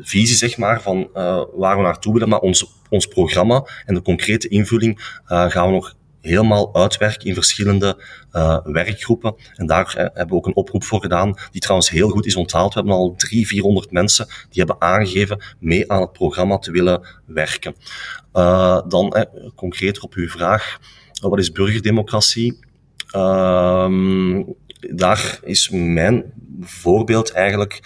visie, 0.00 0.36
zeg 0.36 0.56
maar, 0.56 0.82
van 0.82 1.08
waar 1.54 1.76
we 1.76 1.82
naartoe 1.82 2.12
willen, 2.12 2.28
maar 2.28 2.38
ons, 2.38 2.72
ons 2.88 3.06
programma 3.06 3.66
en 3.84 3.94
de 3.94 4.02
concrete 4.02 4.48
invulling 4.48 5.20
gaan 5.24 5.66
we 5.66 5.72
nog 5.72 5.94
helemaal 6.26 6.74
uitwerken 6.74 7.26
in 7.26 7.34
verschillende 7.34 8.04
uh, 8.32 8.58
werkgroepen. 8.64 9.34
En 9.54 9.66
daar 9.66 9.92
hebben 9.96 10.28
we 10.28 10.34
ook 10.34 10.46
een 10.46 10.56
oproep 10.56 10.84
voor 10.84 11.00
gedaan, 11.00 11.34
die 11.50 11.60
trouwens 11.60 11.90
heel 11.90 12.08
goed 12.08 12.26
is 12.26 12.36
onthaald. 12.36 12.74
We 12.74 12.80
hebben 12.80 12.96
al 12.96 13.14
drie, 13.16 13.46
vierhonderd 13.46 13.90
mensen 13.90 14.26
die 14.26 14.64
hebben 14.64 14.80
aangegeven 14.80 15.42
mee 15.58 15.92
aan 15.92 16.00
het 16.00 16.12
programma 16.12 16.58
te 16.58 16.70
willen 16.70 17.06
werken. 17.26 17.74
Uh, 18.34 18.80
dan 18.88 19.26
concreter 19.54 20.02
op 20.02 20.14
uw 20.14 20.28
vraag, 20.28 20.78
wat 21.20 21.38
is 21.38 21.52
burgerdemocratie? 21.52 22.58
Ehm, 23.10 24.42
daar 24.80 25.38
is 25.42 25.68
mijn 25.70 26.32
voorbeeld 26.60 27.30
eigenlijk 27.30 27.80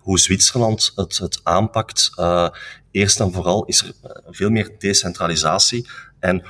hoe 0.00 0.18
Zwitserland 0.18 0.92
het, 0.94 1.18
het 1.18 1.40
aanpakt. 1.42 2.10
eerst 2.90 3.20
en 3.20 3.32
vooral 3.32 3.64
is 3.64 3.82
er 3.82 3.92
veel 4.30 4.50
meer 4.50 4.70
decentralisatie. 4.78 5.88
En 6.20 6.42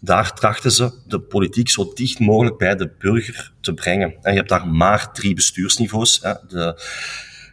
daar 0.00 0.32
trachten 0.32 0.70
ze 0.70 0.92
de 1.06 1.20
politiek 1.20 1.68
zo 1.68 1.92
dicht 1.94 2.18
mogelijk 2.18 2.56
bij 2.56 2.76
de 2.76 2.90
burger 2.98 3.52
te 3.60 3.74
brengen. 3.74 4.14
En 4.22 4.32
je 4.32 4.38
hebt 4.38 4.48
daar 4.48 4.66
maar 4.66 5.12
drie 5.12 5.34
bestuursniveaus. 5.34 6.20
Hè. 6.22 6.32
De 6.48 6.82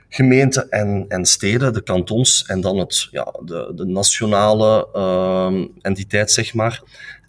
gemeenten 0.09 0.69
en, 0.69 1.05
en 1.07 1.25
steden, 1.25 1.73
de 1.73 1.83
kantons 1.83 2.45
en 2.45 2.61
dan 2.61 2.77
het, 2.77 3.07
ja, 3.11 3.33
de, 3.45 3.71
de 3.75 3.85
nationale 3.85 4.87
uh, 4.95 5.67
entiteit, 5.81 6.31
zeg 6.31 6.53
maar. 6.53 6.81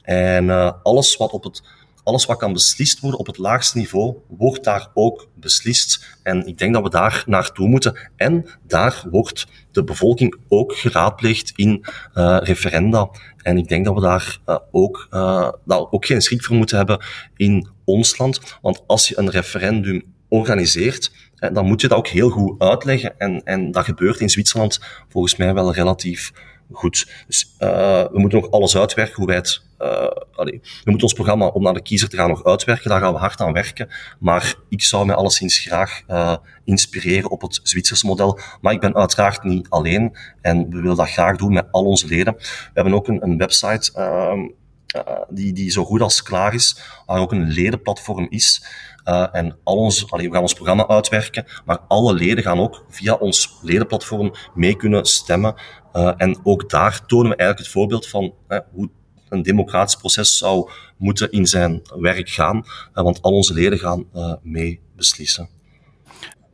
En 0.03 0.45
uh, 0.45 0.73
alles 0.83 1.17
wat 1.17 1.31
op 1.31 1.45
het 1.45 1.63
alles 2.05 2.27
wat 2.27 2.39
kan 2.39 2.53
beslist 2.53 3.01
worden 3.01 3.21
op 3.21 3.27
het 3.27 3.39
laagste 3.39 3.79
niveau, 3.79 4.17
wordt 4.29 4.65
daar 4.65 4.91
ook 4.95 5.29
beslist. 5.35 6.19
En 6.23 6.47
ik 6.47 6.59
denk 6.59 6.75
dat 6.75 6.83
we 6.83 6.91
daar 6.91 7.25
naartoe 7.27 7.69
moeten. 7.69 8.11
En 8.17 8.47
daar 8.67 9.05
wordt 9.11 9.47
de 9.71 9.85
bevolking 9.85 10.37
ook 10.49 10.77
geraadpleegd 10.77 11.53
in 11.57 11.85
uh, 12.15 12.39
referenda. 12.43 13.11
En 13.43 13.59
ik 13.59 13.69
denk 13.69 13.85
dat 13.85 13.95
we 13.95 14.01
daar 14.01 14.39
uh, 14.47 14.57
ook, 14.71 15.09
uh, 15.11 15.51
ook 15.67 16.07
geen 16.07 16.21
schrik 16.21 16.45
voor 16.45 16.57
moeten 16.57 16.77
hebben 16.77 17.05
in 17.37 17.69
ons 17.85 18.19
land. 18.19 18.59
Want 18.63 18.83
als 18.87 19.09
je 19.09 19.19
een 19.19 19.31
referendum 19.31 20.03
organiseert, 20.29 21.13
dan 21.53 21.67
moet 21.67 21.81
je 21.81 21.89
dat 21.89 21.99
ook 21.99 22.09
heel 22.09 22.31
goed 22.31 22.63
uitleggen. 22.63 23.19
En, 23.19 23.43
en 23.45 23.71
dat 23.71 23.85
gebeurt 23.85 24.21
in 24.21 24.31
Zwitserland 24.31 24.81
volgens 25.09 25.37
mij 25.37 25.55
wel 25.55 25.73
relatief 25.75 26.33
goed. 26.73 27.25
Dus 27.27 27.55
uh, 27.61 27.69
we 28.03 28.19
moeten 28.19 28.41
nog 28.41 28.51
alles 28.51 28.77
uitwerken, 28.77 29.17
hoe 29.17 29.27
wij 29.27 29.37
het... 29.37 29.63
Allee, 30.35 30.61
we 30.61 30.91
moeten 30.91 31.03
ons 31.03 31.13
programma 31.13 31.47
om 31.47 31.63
naar 31.63 31.75
de 31.75 31.83
kiezer 31.83 32.09
te 32.09 32.17
gaan 32.17 32.29
nog 32.29 32.45
uitwerken, 32.45 32.91
daar 32.91 33.01
gaan 33.01 33.13
we 33.13 33.19
hard 33.19 33.41
aan 33.41 33.53
werken. 33.53 33.89
Maar 34.19 34.55
ik 34.69 34.83
zou 34.83 35.07
mij 35.07 35.15
alleszins 35.15 35.59
graag 35.59 36.03
uh, 36.09 36.37
inspireren 36.65 37.31
op 37.31 37.41
het 37.41 37.61
Zwitserse 37.63 38.07
model. 38.07 38.39
Maar 38.61 38.73
ik 38.73 38.81
ben 38.81 38.95
uiteraard 38.95 39.43
niet 39.43 39.69
alleen 39.69 40.17
en 40.41 40.71
we 40.71 40.81
willen 40.81 40.97
dat 40.97 41.11
graag 41.11 41.37
doen 41.37 41.53
met 41.53 41.67
al 41.71 41.85
onze 41.85 42.07
leden. 42.07 42.35
We 42.35 42.71
hebben 42.75 42.95
ook 42.95 43.09
een, 43.09 43.23
een 43.23 43.37
website 43.37 43.93
uh, 43.97 44.33
die, 45.29 45.53
die 45.53 45.71
zo 45.71 45.85
goed 45.85 46.01
als 46.01 46.23
klaar 46.23 46.55
is, 46.55 46.79
waar 47.07 47.21
ook 47.21 47.33
een 47.33 47.51
ledenplatform 47.51 48.27
is. 48.31 48.65
En 49.33 49.59
al 49.65 49.77
ons, 49.77 50.05
we 50.11 50.31
gaan 50.31 50.43
ons 50.43 50.55
programma 50.55 50.89
uitwerken, 50.89 51.47
maar 51.65 51.79
alle 51.89 52.15
leden 52.15 52.45
gaan 52.45 52.61
ook 52.61 52.85
via 52.89 53.15
ons 53.15 53.59
ledenplatform 53.63 54.35
mee 54.55 54.77
kunnen 54.77 55.05
stemmen. 55.05 55.55
Uh, 55.97 56.13
en 56.17 56.39
ook 56.43 56.71
daar 56.71 57.07
tonen 57.07 57.31
we 57.31 57.37
eigenlijk 57.37 57.59
het 57.59 57.69
voorbeeld 57.69 58.09
van 58.09 58.35
hoe 58.73 58.91
een 59.29 59.43
democratisch 59.43 59.97
proces 59.97 60.39
zou 60.39 60.71
moeten 60.97 61.31
in 61.31 61.47
zijn 61.47 61.83
werk 61.99 62.29
gaan, 62.29 62.65
want 62.93 63.23
al 63.23 63.33
onze 63.33 63.55
leden 63.55 63.79
gaan 63.79 64.07
mee 64.43 64.81
beslissen. 64.97 65.49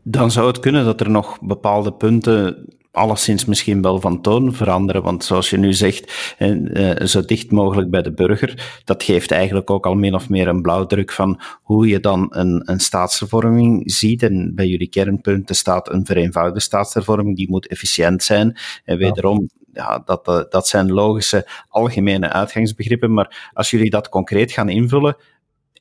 Dan 0.02 0.30
zou 0.30 0.46
het 0.46 0.60
kunnen 0.60 0.84
dat 0.84 1.00
er 1.00 1.10
nog 1.10 1.40
bepaalde 1.40 1.92
punten 1.92 2.66
alleszins 2.92 3.44
misschien 3.44 3.82
wel 3.82 4.00
van 4.00 4.20
toon 4.20 4.54
veranderen. 4.54 5.02
Want 5.02 5.24
zoals 5.24 5.50
je 5.50 5.56
nu 5.56 5.72
zegt, 5.72 6.34
eh, 6.38 7.06
zo 7.06 7.24
dicht 7.24 7.50
mogelijk 7.50 7.90
bij 7.90 8.02
de 8.02 8.12
burger, 8.12 8.80
dat 8.84 9.02
geeft 9.02 9.30
eigenlijk 9.30 9.70
ook 9.70 9.86
al 9.86 9.94
min 9.94 10.14
of 10.14 10.28
meer 10.28 10.48
een 10.48 10.62
blauwdruk 10.62 11.12
van 11.12 11.40
hoe 11.62 11.86
je 11.86 12.00
dan 12.00 12.26
een, 12.30 12.62
een 12.64 12.80
staatshervorming 12.80 13.92
ziet. 13.92 14.22
En 14.22 14.54
bij 14.54 14.66
jullie 14.66 14.88
kernpunten 14.88 15.54
staat 15.54 15.92
een 15.92 16.06
vereenvoudigde 16.06 16.60
staatshervorming, 16.60 17.36
die 17.36 17.50
moet 17.50 17.66
efficiënt 17.66 18.22
zijn. 18.22 18.58
En 18.84 18.98
wederom, 18.98 19.48
ja, 19.72 20.02
dat, 20.04 20.28
eh, 20.28 20.40
dat 20.48 20.68
zijn 20.68 20.92
logische 20.92 21.46
algemene 21.68 22.28
uitgangsbegrippen. 22.28 23.12
Maar 23.12 23.50
als 23.52 23.70
jullie 23.70 23.90
dat 23.90 24.08
concreet 24.08 24.52
gaan 24.52 24.68
invullen, 24.68 25.16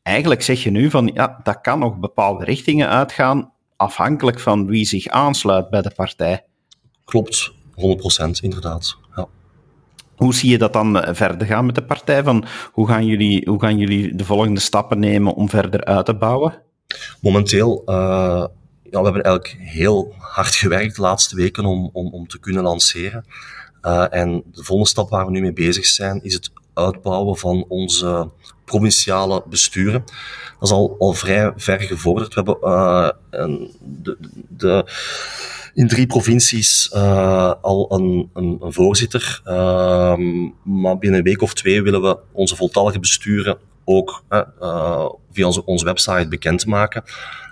eigenlijk 0.04 0.42
zeg 0.42 0.64
je 0.64 0.72
nu 0.72 0.90
van 0.90 1.12
ja, 1.14 1.40
dat 1.44 1.62
kan 1.62 1.80
nog 1.80 2.00
bepaalde 2.00 2.46
richtingen 2.46 2.90
uitgaan, 2.90 3.52
afhankelijk 3.76 4.40
van 4.40 4.68
wie 4.68 4.86
zich 4.86 5.08
aansluit 5.08 5.70
bij 5.70 5.82
de 5.82 5.92
partij. 5.96 6.49
Klopt, 7.10 7.52
100% 7.76 8.30
inderdaad. 8.42 8.98
Ja. 9.16 9.28
Hoe 10.16 10.34
zie 10.34 10.50
je 10.50 10.58
dat 10.58 10.74
dan 10.74 11.00
eh, 11.00 11.14
verder 11.16 11.48
gaan 11.48 11.66
met 11.66 11.76
de 11.76 11.84
partij? 11.84 12.24
Van 12.24 12.46
hoe, 12.72 12.88
gaan 12.88 13.06
jullie, 13.06 13.50
hoe 13.50 13.60
gaan 13.60 13.78
jullie 13.78 14.16
de 14.16 14.26
volgende 14.26 14.60
stappen 14.60 15.00
nemen 15.00 15.34
om 15.34 15.50
verder 15.50 15.84
uit 15.84 16.06
te 16.06 16.14
bouwen? 16.14 16.62
Momenteel, 17.22 17.84
uh, 17.86 17.96
ja, 18.84 19.00
we 19.00 19.04
hebben 19.04 19.24
eigenlijk 19.24 19.58
heel 19.60 20.14
hard 20.18 20.56
gewerkt 20.56 20.96
de 20.96 21.02
laatste 21.02 21.36
weken 21.36 21.66
om, 21.66 21.90
om, 21.94 22.14
om 22.14 22.28
te 22.28 22.40
kunnen 22.40 22.64
lanceren. 22.64 23.26
Uh, 23.82 24.06
en 24.10 24.44
de 24.52 24.64
volgende 24.64 24.90
stap 24.90 25.10
waar 25.10 25.26
we 25.26 25.32
nu 25.32 25.42
mee 25.42 25.54
bezig 25.54 25.86
zijn, 25.86 26.24
is 26.24 26.34
het 26.34 26.52
uitbouwen 26.74 27.38
van 27.38 27.66
onze 27.68 28.30
provinciale 28.66 29.44
besturen. 29.50 30.04
Dat 30.60 30.70
is 30.70 30.72
al, 30.72 30.96
al 31.00 31.14
vrij 31.14 31.54
ver 31.56 31.80
gevorderd. 31.80 32.34
We 32.34 32.42
hebben 32.44 32.70
uh, 32.72 33.10
een, 33.30 33.72
de, 33.80 34.18
de 34.48 34.86
in 35.80 35.88
drie 35.88 36.08
provincies 36.08 36.92
uh, 36.94 37.54
al 37.62 37.92
een, 37.92 38.30
een, 38.34 38.58
een 38.62 38.74
voorzitter. 38.74 39.42
Uh, 39.46 40.18
maar 40.64 40.98
binnen 40.98 41.20
een 41.20 41.26
week 41.26 41.42
of 41.42 41.54
twee 41.54 41.82
willen 41.82 42.02
we 42.02 42.18
onze 42.32 42.56
voltallige 42.56 43.00
besturen 43.00 43.58
ook 43.86 44.24
uh, 44.30 45.06
via 45.32 45.46
onze, 45.46 45.66
onze 45.66 45.86
website 45.86 46.28
bekendmaken. 46.28 47.04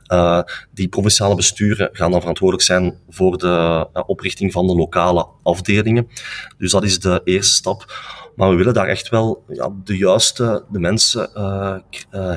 Uh, 0.07 0.41
die 0.71 0.87
provinciale 0.87 1.35
besturen 1.35 1.89
gaan 1.91 2.11
dan 2.11 2.19
verantwoordelijk 2.19 2.67
zijn 2.67 2.97
voor 3.09 3.37
de 3.37 3.87
oprichting 4.05 4.51
van 4.51 4.67
de 4.67 4.75
lokale 4.75 5.27
afdelingen. 5.43 6.07
Dus 6.57 6.71
dat 6.71 6.83
is 6.83 6.99
de 6.99 7.21
eerste 7.23 7.53
stap. 7.53 7.85
Maar 8.35 8.49
we 8.49 8.55
willen 8.55 8.73
daar 8.73 8.87
echt 8.87 9.09
wel 9.09 9.43
ja, 9.47 9.73
de 9.83 9.97
juiste 9.97 10.63
de 10.71 10.79
mensen 10.79 11.29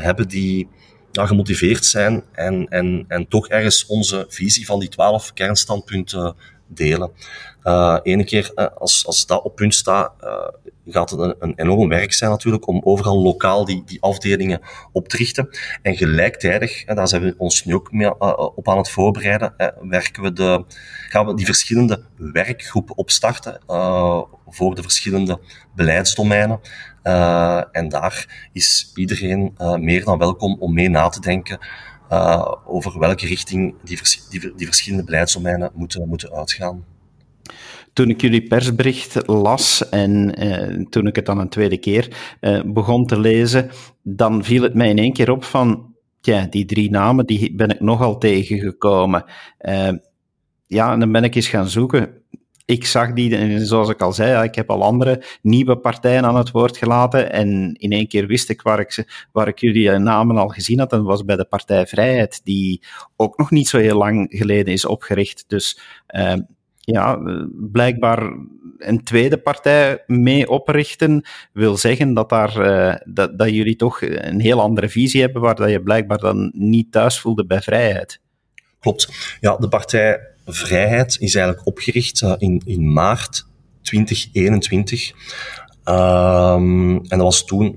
hebben 0.00 0.28
die 0.28 0.68
ja, 1.12 1.26
gemotiveerd 1.26 1.85
zijn 1.85 2.25
en, 2.33 2.69
en, 2.69 3.05
en 3.09 3.29
toch 3.29 3.49
ergens 3.49 3.87
onze 3.87 4.26
visie 4.29 4.67
van 4.67 4.79
die 4.81 4.88
twaalf 4.88 5.33
kernstandpunten 5.33 6.35
delen. 6.74 7.10
Uh, 7.64 8.24
keer, 8.24 8.52
uh, 8.54 8.66
als, 8.78 9.06
als 9.06 9.26
dat 9.26 9.42
op 9.42 9.56
punt 9.56 9.74
staat, 9.74 10.12
uh, 10.24 10.48
gaat 10.86 11.10
het 11.10 11.20
een, 11.20 11.34
een, 11.38 11.52
enorm 11.56 11.88
werk 11.88 12.12
zijn 12.12 12.30
natuurlijk 12.30 12.66
om 12.66 12.80
overal 12.84 13.22
lokaal 13.22 13.64
die, 13.64 13.82
die 13.86 14.02
afdelingen 14.02 14.60
op 14.92 15.08
te 15.08 15.16
richten. 15.16 15.48
En 15.82 15.96
gelijktijdig, 15.96 16.84
en 16.84 16.96
daar 16.96 17.08
zijn 17.08 17.22
we 17.22 17.34
ons 17.38 17.64
nu 17.64 17.74
ook 17.74 17.92
mee, 17.92 18.20
op 18.54 18.68
aan 18.68 18.76
het 18.76 18.90
voorbereiden, 18.90 19.54
werken 19.80 20.22
we 20.22 20.32
de, 20.32 20.64
gaan 21.08 21.26
we 21.26 21.34
die 21.34 21.46
verschillende 21.46 22.04
werkgroepen 22.16 22.96
opstarten 22.96 23.60
voor 24.48 24.74
de 24.74 24.82
verschillende 24.82 25.40
beleidsdomeinen. 25.74 26.60
en 27.72 27.88
daar 27.88 28.48
is 28.52 28.92
iedereen 28.94 29.56
meer 29.78 30.04
dan 30.04 30.18
welkom 30.18 30.56
om 30.58 30.74
mee 30.74 30.88
na 30.88 31.08
te 31.08 31.20
denken 31.20 31.58
over 32.64 32.99
welke 32.99 33.26
richting 33.26 33.75
die, 33.85 33.99
die, 34.57 34.67
verschillende 34.67 35.05
beleidsdomeinen 35.05 35.71
moeten, 35.75 36.09
moeten 36.09 36.33
uitgaan 36.33 36.85
toen 37.93 38.09
ik 38.09 38.21
jullie 38.21 38.43
persbericht 38.43 39.26
las 39.29 39.88
en 39.88 40.35
eh, 40.35 40.85
toen 40.90 41.07
ik 41.07 41.17
het 41.17 41.26
dan 41.26 41.38
een 41.38 41.49
tweede 41.49 41.79
keer 41.79 42.37
eh, 42.40 42.61
begon 42.64 43.07
te 43.07 43.21
lezen, 43.21 43.71
dan 44.02 44.45
viel 44.45 44.62
het 44.62 44.75
mij 44.75 44.88
in 44.88 44.99
één 44.99 45.12
keer 45.12 45.31
op 45.31 45.45
van, 45.45 45.95
ja, 46.21 46.47
die 46.47 46.64
drie 46.64 46.90
namen, 46.90 47.26
die 47.26 47.55
ben 47.55 47.69
ik 47.69 47.81
nogal 47.81 48.19
tegengekomen. 48.19 49.25
Uh, 49.61 49.88
ja, 50.67 50.93
en 50.93 51.00
dan 51.00 51.12
ben 51.12 51.25
ik 51.25 51.35
eens 51.35 51.49
gaan 51.49 51.69
zoeken. 51.69 52.19
Ik 52.64 52.87
zag 52.87 53.12
die, 53.12 53.64
zoals 53.64 53.88
ik 53.88 54.00
al 54.00 54.12
zei, 54.12 54.45
ik 54.45 54.55
heb 54.55 54.71
al 54.71 54.83
andere 54.83 55.25
nieuwe 55.43 55.76
partijen 55.76 56.25
aan 56.25 56.37
het 56.37 56.50
woord 56.50 56.76
gelaten 56.76 57.33
en 57.33 57.75
in 57.79 57.93
één 57.93 58.09
keer 58.09 58.26
wist 58.26 58.49
ik 58.49 58.62
waar 58.62 58.81
ik, 58.81 59.26
waar 59.33 59.49
ik 59.49 59.59
jullie 59.59 59.90
namen 59.90 60.37
al 60.37 60.49
gezien 60.49 60.79
had, 60.79 60.93
en 60.93 61.02
was 61.02 61.25
bij 61.25 61.37
de 61.37 61.45
Partij 61.45 61.87
Vrijheid, 61.87 62.40
die 62.45 62.83
ook 63.17 63.38
nog 63.38 63.50
niet 63.50 63.69
zo 63.69 63.79
heel 63.79 63.97
lang 63.97 64.26
geleden 64.29 64.73
is 64.73 64.85
opgericht. 64.85 65.45
Dus 65.47 65.81
uh, 66.09 66.35
ja, 66.81 67.19
blijkbaar 67.73 68.33
een 68.79 69.05
tweede 69.05 69.38
partij 69.38 70.02
mee 70.07 70.49
oprichten, 70.49 71.25
wil 71.52 71.76
zeggen 71.76 72.14
dat, 72.14 72.29
daar, 72.29 72.57
uh, 72.57 72.95
dat, 73.05 73.38
dat 73.38 73.50
jullie 73.50 73.76
toch 73.76 74.02
een 74.02 74.40
heel 74.40 74.61
andere 74.61 74.88
visie 74.88 75.21
hebben, 75.21 75.43
waar 75.43 75.55
dat 75.55 75.71
je 75.71 75.83
blijkbaar 75.83 76.19
dan 76.19 76.52
niet 76.55 76.93
thuis 76.93 77.21
voelde 77.21 77.47
bij 77.47 77.61
vrijheid. 77.61 78.21
Klopt. 78.81 79.37
Ja, 79.40 79.57
de 79.57 79.69
partij 79.69 80.21
Vrijheid 80.52 81.16
is 81.21 81.35
eigenlijk 81.35 81.66
opgericht 81.66 82.23
uh, 82.23 82.35
in, 82.38 82.62
in 82.64 82.92
maart 82.92 83.47
2021. 83.83 85.12
Um, 85.85 86.95
en 86.97 87.09
dat 87.09 87.21
was 87.21 87.45
toen 87.45 87.75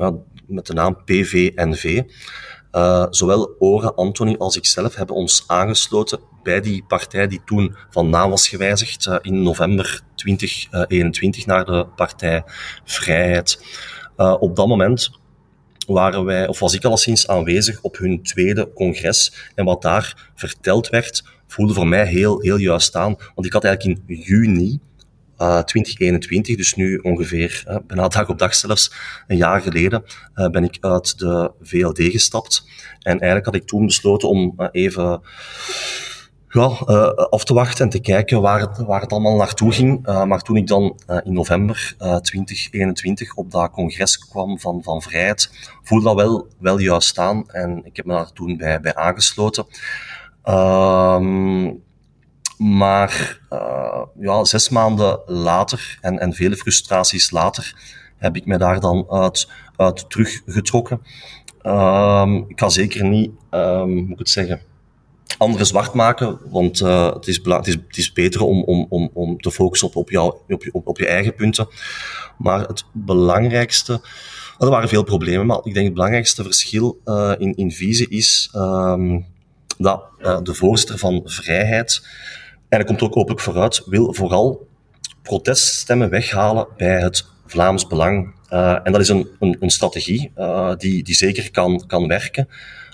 met 0.47 0.65
de 0.65 0.73
naam 0.73 1.03
PVNV. 1.05 2.01
Uh, 2.71 3.05
zowel 3.09 3.55
Ore, 3.59 3.93
Anthony 3.93 4.35
als 4.37 4.57
ikzelf 4.57 4.95
hebben 4.95 5.15
ons 5.15 5.43
aangesloten 5.47 6.19
bij 6.43 6.61
die 6.61 6.83
partij 6.87 7.27
die 7.27 7.41
toen 7.45 7.75
van 7.89 8.09
naam 8.09 8.29
was 8.29 8.47
gewijzigd 8.47 9.05
uh, 9.05 9.15
in 9.21 9.43
november 9.43 10.01
2021 10.15 11.45
naar 11.45 11.65
de 11.65 11.85
partij 11.95 12.43
Vrijheid. 12.83 13.63
Op 14.15 14.55
dat 14.55 14.67
moment 14.67 15.11
waren 15.87 16.25
wij, 16.25 16.47
of 16.47 16.59
was 16.59 16.73
ik 16.73 16.85
alleszins 16.85 17.27
aanwezig 17.27 17.81
op 17.81 17.97
hun 17.97 18.23
tweede 18.23 18.73
congres. 18.73 19.51
En 19.55 19.65
wat 19.65 19.81
daar 19.81 20.31
verteld 20.35 20.89
werd, 20.89 21.23
voelde 21.53 21.73
voor 21.73 21.87
mij 21.87 22.05
heel, 22.05 22.41
heel 22.41 22.57
juist 22.57 22.95
aan. 22.95 23.15
Want 23.35 23.47
ik 23.47 23.53
had 23.53 23.63
eigenlijk 23.63 23.99
in 24.07 24.15
juni 24.15 24.79
uh, 25.37 25.59
2021, 25.59 26.55
dus 26.55 26.73
nu 26.73 26.97
ongeveer 26.97 27.63
uh, 27.67 27.75
bijna 27.87 28.07
dag 28.07 28.29
op 28.29 28.39
dag 28.39 28.55
zelfs, 28.55 28.93
een 29.27 29.37
jaar 29.37 29.61
geleden, 29.61 30.03
uh, 30.35 30.49
ben 30.49 30.63
ik 30.63 30.77
uit 30.79 31.19
de 31.19 31.51
VLD 31.61 32.01
gestapt. 32.01 32.65
En 32.99 33.11
eigenlijk 33.11 33.45
had 33.45 33.55
ik 33.55 33.67
toen 33.67 33.85
besloten 33.85 34.29
om 34.29 34.55
even 34.71 35.21
ja, 36.49 36.65
af 37.29 37.43
te 37.43 37.53
wachten 37.53 37.83
en 37.85 37.91
te 37.91 37.99
kijken 37.99 38.41
waar 38.41 38.59
het, 38.59 38.77
waar 38.77 39.01
het 39.01 39.11
allemaal 39.11 39.35
naartoe 39.35 39.71
ging. 39.71 40.05
Maar 40.05 40.41
toen 40.41 40.55
ik 40.55 40.67
dan 40.67 40.99
in 41.23 41.33
november 41.33 41.95
2021 42.21 43.35
op 43.35 43.51
dat 43.51 43.71
congres 43.71 44.17
kwam 44.17 44.59
van, 44.59 44.83
van 44.83 45.01
Vrijheid, 45.01 45.69
voelde 45.83 46.05
dat 46.05 46.15
wel, 46.15 46.47
wel 46.59 46.79
juist 46.79 47.07
staan. 47.07 47.49
En 47.49 47.81
ik 47.85 47.95
heb 47.95 48.05
me 48.05 48.13
daar 48.13 48.31
toen 48.31 48.57
bij, 48.57 48.79
bij 48.79 48.95
aangesloten. 48.95 49.65
Ehm, 50.43 51.71
maar 52.57 53.39
ja, 54.19 54.43
zes 54.43 54.69
maanden 54.69 55.19
later 55.25 55.97
en, 56.01 56.19
en 56.19 56.33
vele 56.33 56.55
frustraties 56.55 57.31
later 57.31 57.75
heb 58.17 58.35
ik 58.35 58.45
me 58.45 58.57
daar 58.57 58.79
dan 58.79 59.05
uit, 59.09 59.49
uit 59.75 60.09
teruggetrokken. 60.09 61.01
Um, 61.63 62.45
ik 62.47 62.59
ga 62.59 62.69
zeker 62.69 63.05
niet, 63.05 63.31
um, 63.51 63.93
moet 63.93 64.11
ik 64.11 64.17
het 64.17 64.29
zeggen, 64.29 64.61
anderen 65.37 65.65
zwart 65.65 65.93
maken, 65.93 66.39
want 66.49 66.79
uh, 66.79 67.13
het, 67.13 67.27
is 67.27 67.39
het, 67.43 67.67
is, 67.67 67.73
het 67.73 67.97
is 67.97 68.13
beter 68.13 68.41
om, 68.41 68.63
om, 68.63 68.85
om, 68.89 69.09
om 69.13 69.41
te 69.41 69.51
focussen 69.51 69.87
op, 69.87 69.95
op, 69.95 70.09
jou, 70.09 70.35
op, 70.47 70.63
op, 70.71 70.87
op 70.87 70.97
je 70.97 71.07
eigen 71.07 71.35
punten. 71.35 71.67
Maar 72.37 72.59
het 72.59 72.85
belangrijkste, 72.91 74.01
er 74.57 74.69
waren 74.69 74.89
veel 74.89 75.03
problemen, 75.03 75.45
maar 75.45 75.59
ik 75.63 75.73
denk 75.73 75.85
het 75.85 75.93
belangrijkste 75.93 76.43
verschil 76.43 77.01
uh, 77.05 77.33
in, 77.37 77.55
in 77.55 77.71
visie 77.71 78.09
is 78.09 78.51
um, 78.55 79.25
dat 79.77 80.03
uh, 80.21 80.39
de 80.43 80.53
voorzitter 80.53 80.97
van 80.97 81.21
Vrijheid, 81.25 82.07
en 82.69 82.77
dat 82.77 82.87
komt 82.87 83.01
ook 83.01 83.17
openlijk 83.17 83.41
vooruit, 83.41 83.83
wil 83.85 84.13
vooral 84.13 84.67
proteststemmen 85.21 86.09
weghalen 86.09 86.67
bij 86.77 87.01
het 87.01 87.25
Vlaams 87.45 87.87
Belang. 87.87 88.33
en 88.49 88.91
dat 88.91 89.01
is 89.01 89.09
een, 89.09 89.27
een, 89.39 89.57
een 89.59 89.69
strategie 89.69 90.31
die, 90.77 91.03
die 91.03 91.15
zeker 91.15 91.51
kan, 91.51 91.83
kan 91.87 92.07
werken. 92.07 92.47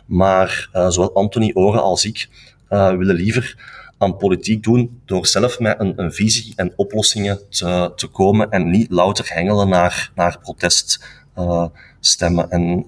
Maar 0.05 0.69
zowel 0.71 1.13
Anthony 1.13 1.51
Oren 1.53 1.81
als 1.81 2.05
ik 2.05 2.29
willen 2.69 3.15
liever 3.15 3.55
aan 3.99 4.17
politiek 4.17 4.63
doen 4.63 5.01
door 5.05 5.27
zelf 5.27 5.59
met 5.59 5.79
een, 5.79 5.93
een 5.95 6.13
visie 6.13 6.53
en 6.55 6.73
oplossingen 6.75 7.39
te, 7.49 7.91
te 7.95 8.07
komen 8.07 8.49
en 8.49 8.69
niet 8.69 8.91
louter 8.91 9.33
hengelen 9.33 9.69
naar, 9.69 10.11
naar 10.15 10.39
proteststemmen. 10.39 12.45
Uh, 12.49 12.53
en 12.53 12.85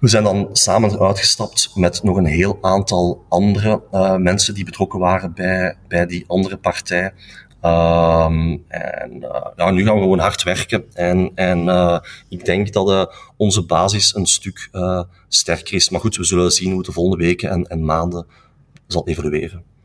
we 0.00 0.08
zijn 0.08 0.24
dan 0.24 0.48
samen 0.52 1.00
uitgestapt 1.00 1.70
met 1.74 2.02
nog 2.02 2.16
een 2.16 2.26
heel 2.26 2.58
aantal 2.60 3.24
andere 3.28 3.82
mensen 4.18 4.54
die 4.54 4.64
betrokken 4.64 4.98
waren 4.98 5.34
bij, 5.34 5.76
bij 5.88 6.06
die 6.06 6.24
andere 6.26 6.56
partij. 6.56 7.12
Um, 7.62 8.64
en 8.68 9.26
ja, 9.56 9.70
nu 9.70 9.84
gaan 9.84 9.94
we 9.94 10.00
gewoon 10.00 10.18
hard 10.18 10.42
werken. 10.42 10.84
En, 10.92 11.32
en 11.34 11.68
ik 12.28 12.44
denk 12.44 12.72
dat 12.72 13.14
onze 13.36 13.66
basis 13.66 14.14
een 14.14 14.26
stuk 14.26 14.70
sterker 15.28 15.74
is. 15.74 15.90
Maar 15.90 16.00
goed, 16.00 16.16
we 16.16 16.24
zullen 16.24 16.50
zien 16.50 16.68
hoe 16.68 16.76
het 16.76 16.86
de 16.86 16.92
volgende 16.92 17.24
weken 17.24 17.50
en, 17.50 17.66
en 17.66 17.84
maanden 17.84 18.26
zal 18.86 19.06
evolueren. 19.06 19.76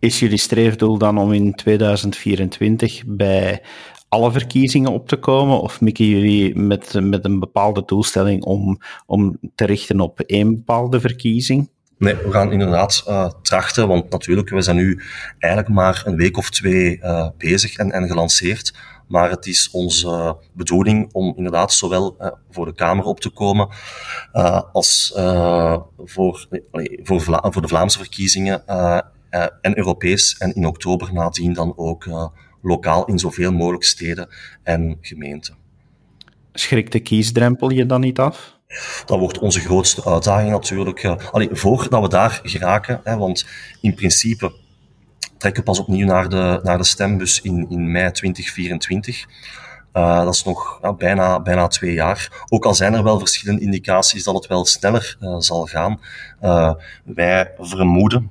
Is 0.00 0.18
jullie 0.18 0.38
streefdoel 0.38 0.98
dan 0.98 1.18
om 1.18 1.32
in 1.32 1.54
2024 1.54 3.02
bij 3.06 3.62
alle 4.08 4.32
verkiezingen 4.32 4.92
op 4.92 5.08
te 5.08 5.16
komen? 5.16 5.60
Of 5.60 5.80
mikken 5.80 6.04
jullie 6.04 6.56
met, 6.56 6.92
met 7.00 7.24
een 7.24 7.40
bepaalde 7.40 7.82
doelstelling 7.86 8.44
om, 8.44 8.78
om 9.06 9.38
te 9.54 9.64
richten 9.64 10.00
op 10.00 10.20
één 10.20 10.54
bepaalde 10.54 11.00
verkiezing? 11.00 11.70
Nee, 11.96 12.14
we 12.14 12.30
gaan 12.30 12.52
inderdaad 12.52 13.04
uh, 13.08 13.30
trachten, 13.42 13.88
want 13.88 14.10
natuurlijk, 14.10 14.48
we 14.48 14.60
zijn 14.60 14.76
nu 14.76 15.02
eigenlijk 15.38 15.74
maar 15.74 16.02
een 16.04 16.16
week 16.16 16.36
of 16.36 16.50
twee 16.50 16.98
uh, 16.98 17.28
bezig 17.38 17.76
en, 17.76 17.92
en 17.92 18.08
gelanceerd. 18.08 18.74
Maar 19.08 19.30
het 19.30 19.46
is 19.46 19.70
onze 19.70 20.36
bedoeling 20.52 21.08
om 21.12 21.32
inderdaad 21.36 21.72
zowel 21.72 22.16
uh, 22.20 22.28
voor 22.50 22.66
de 22.66 22.74
Kamer 22.74 23.04
op 23.04 23.20
te 23.20 23.30
komen 23.30 23.68
als 24.72 25.12
voor, 26.04 26.46
voor 27.02 27.62
de 27.62 27.68
Vlaamse 27.68 27.98
verkiezingen 27.98 28.62
en 29.60 29.78
Europees 29.78 30.36
en 30.38 30.54
in 30.54 30.66
oktober 30.66 31.12
nadien 31.12 31.52
dan 31.52 31.72
ook 31.76 32.06
lokaal 32.62 33.04
in 33.04 33.18
zoveel 33.18 33.52
mogelijk 33.52 33.84
steden 33.84 34.28
en 34.62 34.98
gemeenten. 35.00 35.54
Schrikt 36.52 36.92
de 36.92 37.00
kiesdrempel 37.00 37.70
je 37.70 37.86
dan 37.86 38.00
niet 38.00 38.18
af? 38.18 38.56
Dat 39.06 39.18
wordt 39.18 39.38
onze 39.38 39.60
grootste 39.60 40.04
uitdaging 40.04 40.50
natuurlijk. 40.50 41.02
Uh, 41.02 41.16
allee, 41.30 41.48
voordat 41.52 42.02
we 42.02 42.08
daar 42.08 42.40
geraken, 42.42 43.00
hè, 43.04 43.16
want 43.16 43.46
in 43.80 43.94
principe 43.94 44.52
trekken 45.38 45.64
we 45.64 45.70
pas 45.70 45.78
opnieuw 45.78 46.06
naar 46.06 46.28
de, 46.28 46.60
naar 46.62 46.78
de 46.78 46.84
stembus 46.84 47.40
in, 47.40 47.66
in 47.70 47.90
mei 47.90 48.10
2024. 48.10 49.26
Uh, 49.92 50.24
dat 50.24 50.34
is 50.34 50.44
nog 50.44 50.78
ja, 50.82 50.92
bijna, 50.92 51.40
bijna 51.40 51.66
twee 51.66 51.92
jaar. 51.92 52.44
Ook 52.48 52.64
al 52.64 52.74
zijn 52.74 52.94
er 52.94 53.02
wel 53.02 53.18
verschillende 53.18 53.62
indicaties 53.62 54.24
dat 54.24 54.34
het 54.34 54.46
wel 54.46 54.64
sneller 54.64 55.16
zal 55.38 55.66
gaan. 55.66 56.00
Wij 57.04 57.52
vermoeden 57.58 58.30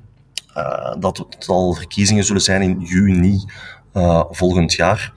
dat 0.99 1.17
het 1.17 1.47
al 1.47 1.73
verkiezingen 1.73 2.23
zullen 2.23 2.41
zijn 2.41 2.61
in 2.61 2.79
juni 2.79 3.43
volgend 4.31 4.73
jaar. 4.73 5.13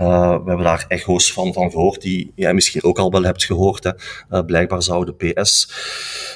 Uh, 0.00 0.28
we 0.28 0.42
hebben 0.46 0.64
daar 0.64 0.84
echo's 0.88 1.32
van, 1.32 1.52
van 1.52 1.70
gehoord, 1.70 2.00
die 2.00 2.32
jij 2.34 2.54
misschien 2.54 2.82
ook 2.82 2.98
al 2.98 3.10
wel 3.10 3.22
hebt 3.22 3.44
gehoord. 3.44 3.84
Hè. 4.28 4.44
Blijkbaar 4.44 4.82
zou 4.82 5.04
de 5.04 5.32
PS 5.32 5.70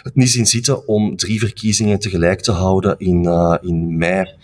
het 0.02 0.14
niet 0.14 0.30
zien 0.30 0.46
zitten 0.46 0.88
om 0.88 1.16
drie 1.16 1.38
verkiezingen 1.38 1.98
tegelijk 1.98 2.40
te 2.40 2.52
houden 2.52 2.98
in, 2.98 3.24
in 3.62 3.96
mei 3.96 4.34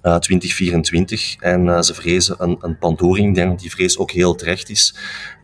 2024. 0.00 1.36
En 1.40 1.84
ze 1.84 1.94
vrezen 1.94 2.36
een, 2.38 2.58
een 2.60 2.78
pandoring. 2.78 3.34
Denk 3.34 3.60
die 3.60 3.70
vrees 3.70 3.98
ook 3.98 4.10
heel 4.10 4.34
terecht 4.34 4.68
is. 4.68 4.96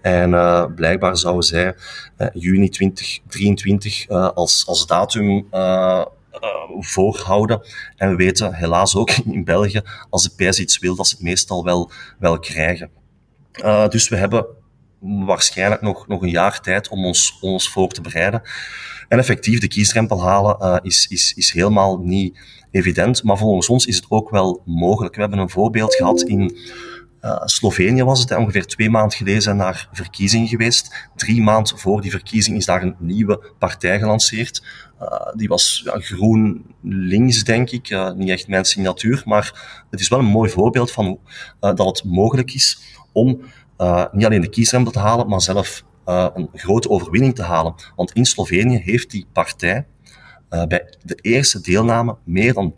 En 0.02 0.30
blijkbaar 0.74 1.16
zouden 1.16 1.42
zij 1.42 1.74
juni 2.32 2.68
2023 2.68 4.08
als, 4.08 4.66
als 4.66 4.86
datum 4.86 5.46
voorhouden. 6.78 7.66
En 7.96 8.10
we 8.10 8.16
weten 8.16 8.54
helaas 8.54 8.96
ook 8.96 9.10
in 9.36 9.44
België, 9.44 9.80
als 10.10 10.22
de 10.22 10.34
pers 10.36 10.58
iets 10.58 10.78
wil, 10.78 10.94
dat 10.96 11.06
ze 11.06 11.14
het 11.14 11.24
meestal 11.24 11.64
wel, 11.64 11.90
wel 12.18 12.38
krijgen. 12.38 12.90
dus 13.88 14.08
we 14.08 14.16
hebben 14.16 14.46
waarschijnlijk 15.00 15.82
nog, 15.82 16.08
nog 16.08 16.22
een 16.22 16.30
jaar 16.30 16.60
tijd 16.60 16.88
om 16.88 17.04
ons, 17.04 17.38
ons 17.40 17.68
voor 17.68 17.88
te 17.88 18.00
bereiden. 18.00 18.42
En 19.08 19.18
effectief, 19.18 19.60
de 19.60 19.68
kiesdrempel 19.68 20.22
halen 20.22 20.56
uh, 20.60 20.76
is, 20.82 21.06
is, 21.10 21.32
is 21.36 21.50
helemaal 21.50 21.98
niet 21.98 22.38
evident, 22.70 23.22
maar 23.22 23.38
volgens 23.38 23.68
ons 23.68 23.86
is 23.86 23.96
het 23.96 24.06
ook 24.08 24.30
wel 24.30 24.62
mogelijk. 24.64 25.14
We 25.14 25.20
hebben 25.20 25.38
een 25.38 25.50
voorbeeld 25.50 25.94
gehad 25.94 26.22
in 26.22 26.56
uh, 27.22 27.40
Slovenië 27.44 28.04
was 28.04 28.20
het, 28.20 28.36
ongeveer 28.36 28.66
twee 28.66 28.90
maanden 28.90 29.16
geleden 29.16 29.42
zijn 29.42 29.58
daar 29.58 29.88
verkiezingen 29.92 30.48
geweest. 30.48 31.08
Drie 31.16 31.42
maanden 31.42 31.78
voor 31.78 32.00
die 32.00 32.10
verkiezing 32.10 32.56
is 32.56 32.64
daar 32.64 32.82
een 32.82 32.96
nieuwe 32.98 33.52
partij 33.58 33.98
gelanceerd. 33.98 34.62
Uh, 35.00 35.08
die 35.36 35.48
was 35.48 35.82
ja, 35.84 35.98
groen-links, 35.98 37.44
denk 37.44 37.70
ik. 37.70 37.90
Uh, 37.90 38.12
niet 38.12 38.28
echt 38.28 38.48
mijn 38.48 38.64
signatuur, 38.64 39.22
maar 39.24 39.84
het 39.90 40.00
is 40.00 40.08
wel 40.08 40.18
een 40.18 40.24
mooi 40.24 40.50
voorbeeld 40.50 40.90
van 40.90 41.18
dat 41.60 41.78
het 41.78 42.04
mogelijk 42.04 42.54
is 42.54 42.98
om 43.12 43.40
niet 44.12 44.24
alleen 44.24 44.40
de 44.40 44.48
kiesrempel 44.48 44.92
te 44.92 44.98
halen, 44.98 45.28
maar 45.28 45.40
zelf 45.40 45.84
een 46.04 46.48
grote 46.52 46.90
overwinning 46.90 47.34
te 47.34 47.42
halen. 47.42 47.74
Want 47.96 48.12
in 48.12 48.24
Slovenië 48.24 48.78
heeft 48.78 49.10
die 49.10 49.26
partij 49.32 49.86
bij 50.48 50.94
de 51.02 51.14
eerste 51.14 51.60
deelname 51.60 52.16
meer 52.24 52.52
dan 52.52 52.72
30% 52.72 52.76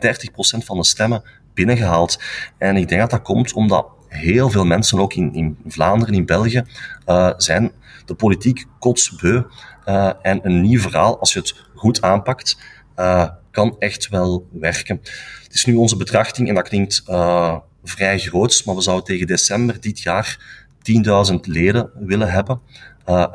van 0.65 0.77
de 0.77 0.85
stemmen 0.85 1.23
binnengehaald. 1.53 2.21
En 2.57 2.75
ik 2.75 2.87
denk 2.87 3.01
dat 3.01 3.09
dat 3.09 3.21
komt 3.21 3.53
omdat 3.53 3.94
heel 4.15 4.49
veel 4.49 4.65
mensen, 4.65 4.99
ook 4.99 5.13
in, 5.13 5.33
in 5.33 5.57
Vlaanderen, 5.67 6.13
in 6.13 6.25
België, 6.25 6.63
uh, 7.07 7.31
zijn 7.37 7.71
de 8.05 8.15
politiek 8.15 8.65
kotsbeu. 8.79 9.43
Uh, 9.85 10.11
en 10.21 10.39
een 10.43 10.61
nieuw 10.61 10.79
verhaal, 10.79 11.19
als 11.19 11.33
je 11.33 11.39
het 11.39 11.55
goed 11.75 12.01
aanpakt, 12.01 12.57
uh, 12.99 13.27
kan 13.51 13.75
echt 13.79 14.09
wel 14.09 14.47
werken. 14.51 14.99
Het 15.43 15.53
is 15.53 15.65
nu 15.65 15.75
onze 15.75 15.97
betrachting, 15.97 16.47
en 16.49 16.55
dat 16.55 16.67
klinkt 16.67 17.03
vrij 17.83 18.19
groot, 18.19 18.61
maar 18.65 18.75
we 18.75 18.81
zouden 18.81 19.05
tegen 19.05 19.27
december 19.27 19.81
dit 19.81 19.99
jaar 19.99 20.39
10.000 21.31 21.35
leden 21.41 21.89
willen 21.95 22.31
hebben. 22.31 22.59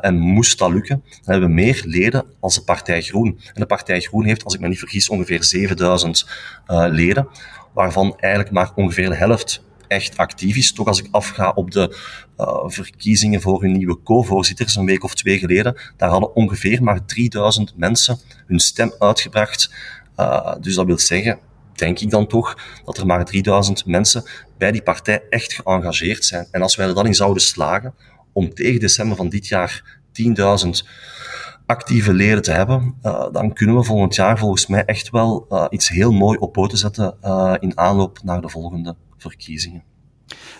En 0.01 0.19
moest 0.19 0.57
dat 0.57 0.71
lukken, 0.71 1.03
dan 1.05 1.19
hebben 1.21 1.49
we 1.49 1.55
meer 1.55 1.83
leden 1.85 2.25
als 2.39 2.55
de 2.55 2.63
Partij 2.63 3.01
Groen. 3.01 3.39
En 3.53 3.61
de 3.61 3.65
Partij 3.65 3.99
Groen 3.99 4.25
heeft, 4.25 4.43
als 4.43 4.53
ik 4.53 4.59
me 4.59 4.67
niet 4.67 4.79
vergis, 4.79 5.09
ongeveer 5.09 5.43
7000 5.43 6.29
uh, 6.67 6.85
leden, 6.89 7.27
waarvan 7.73 8.15
eigenlijk 8.17 8.53
maar 8.53 8.71
ongeveer 8.75 9.09
de 9.09 9.15
helft 9.15 9.63
echt 9.91 10.17
actief 10.17 10.55
is. 10.55 10.73
Toch 10.73 10.87
als 10.87 10.99
ik 10.99 11.07
afga 11.11 11.51
op 11.55 11.71
de 11.71 11.97
uh, 12.37 12.63
verkiezingen 12.65 13.41
voor 13.41 13.61
hun 13.61 13.71
nieuwe 13.71 14.01
co-voorzitters 14.03 14.75
een 14.75 14.85
week 14.85 15.03
of 15.03 15.15
twee 15.15 15.39
geleden, 15.39 15.81
daar 15.97 16.09
hadden 16.09 16.35
ongeveer 16.35 16.83
maar 16.83 17.05
3000 17.05 17.73
mensen 17.77 18.19
hun 18.47 18.59
stem 18.59 18.93
uitgebracht. 18.99 19.73
Uh, 20.17 20.55
dus 20.59 20.75
dat 20.75 20.85
wil 20.85 20.99
zeggen, 20.99 21.39
denk 21.73 21.99
ik 21.99 22.09
dan 22.09 22.27
toch, 22.27 22.57
dat 22.85 22.97
er 22.97 23.05
maar 23.05 23.25
3000 23.25 23.85
mensen 23.85 24.23
bij 24.57 24.71
die 24.71 24.81
partij 24.81 25.23
echt 25.29 25.53
geëngageerd 25.53 26.25
zijn. 26.25 26.47
En 26.51 26.61
als 26.61 26.75
wij 26.75 26.87
er 26.87 26.93
dan 26.93 27.05
in 27.05 27.15
zouden 27.15 27.43
slagen 27.43 27.93
om 28.33 28.53
tegen 28.53 28.79
december 28.79 29.17
van 29.17 29.29
dit 29.29 29.47
jaar 29.47 29.99
10.000 30.63 30.69
actieve 31.65 32.13
leden 32.13 32.41
te 32.41 32.51
hebben, 32.51 32.95
uh, 33.03 33.27
dan 33.31 33.53
kunnen 33.53 33.75
we 33.75 33.83
volgend 33.83 34.15
jaar 34.15 34.37
volgens 34.37 34.67
mij 34.67 34.85
echt 34.85 35.09
wel 35.09 35.47
iets 35.69 35.89
heel 35.89 36.11
mooi 36.11 36.37
op 36.37 36.53
poten 36.53 36.77
zetten 36.77 37.17
in 37.59 37.77
aanloop 37.77 38.19
naar 38.23 38.41
de 38.41 38.49
volgende 38.49 38.95
verkiezingen. 39.21 39.83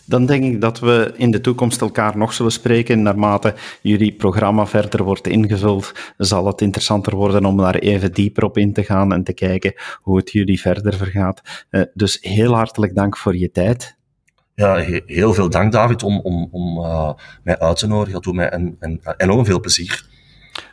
Dan 0.05 0.25
denk 0.25 0.43
ik 0.43 0.61
dat 0.61 0.79
we 0.79 1.13
in 1.15 1.31
de 1.31 1.41
toekomst 1.41 1.81
elkaar 1.81 2.17
nog 2.17 2.33
zullen 2.33 2.51
spreken. 2.51 3.01
Naarmate 3.01 3.53
jullie 3.81 4.13
programma 4.13 4.65
verder 4.65 5.03
wordt 5.03 5.27
ingevuld, 5.27 5.91
zal 6.17 6.45
het 6.45 6.61
interessanter 6.61 7.15
worden 7.15 7.45
om 7.45 7.57
daar 7.57 7.75
even 7.75 8.13
dieper 8.13 8.43
op 8.43 8.57
in 8.57 8.73
te 8.73 8.83
gaan 8.83 9.13
en 9.13 9.23
te 9.23 9.33
kijken 9.33 9.73
hoe 10.01 10.17
het 10.17 10.31
jullie 10.31 10.61
verder 10.61 10.93
vergaat. 10.93 11.65
Uh, 11.69 11.81
dus 11.93 12.17
heel 12.21 12.55
hartelijk 12.55 12.95
dank 12.95 13.17
voor 13.17 13.37
je 13.37 13.51
tijd. 13.51 13.99
Ja, 14.55 14.75
heel 15.05 15.33
veel 15.33 15.49
dank 15.49 15.71
David 15.71 16.03
om, 16.03 16.19
om, 16.19 16.47
om 16.51 16.77
uh, 16.77 17.13
mij 17.43 17.59
uit 17.59 17.77
te 17.77 17.87
nodigen. 17.87 18.13
Dat 18.13 18.23
doet 18.23 18.33
mij 18.33 18.53
een, 18.53 18.75
een, 18.79 19.01
enorm 19.17 19.45
veel 19.45 19.59
plezier. 19.59 20.05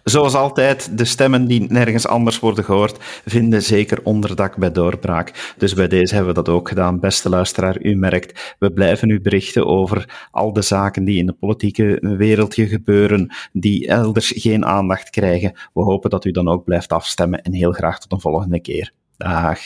Zoals 0.04 0.34
altijd, 0.34 0.98
de 0.98 1.04
stemmen 1.04 1.46
die 1.46 1.66
nergens 1.68 2.06
anders 2.06 2.38
worden 2.38 2.64
gehoord, 2.64 2.96
vinden 3.24 3.62
zeker 3.62 4.00
onderdak 4.02 4.56
bij 4.56 4.72
doorbraak. 4.72 5.54
Dus 5.56 5.74
bij 5.74 5.88
deze 5.88 6.14
hebben 6.14 6.34
we 6.34 6.42
dat 6.42 6.54
ook 6.54 6.68
gedaan. 6.68 7.00
Beste 7.00 7.28
luisteraar, 7.28 7.82
u 7.82 7.94
merkt, 7.94 8.56
we 8.58 8.72
blijven 8.72 9.10
u 9.10 9.20
berichten 9.20 9.66
over 9.66 10.28
al 10.30 10.52
de 10.52 10.62
zaken 10.62 11.04
die 11.04 11.18
in 11.18 11.26
de 11.26 11.32
politieke 11.32 11.98
wereldje 12.00 12.66
gebeuren, 12.66 13.34
die 13.52 13.88
elders 13.88 14.32
geen 14.36 14.64
aandacht 14.64 15.10
krijgen. 15.10 15.52
We 15.72 15.82
hopen 15.82 16.10
dat 16.10 16.24
u 16.24 16.30
dan 16.30 16.48
ook 16.48 16.64
blijft 16.64 16.92
afstemmen 16.92 17.42
en 17.42 17.52
heel 17.52 17.72
graag 17.72 17.98
tot 17.98 18.12
een 18.12 18.20
volgende 18.20 18.60
keer. 18.60 18.92
Dag. 19.16 19.58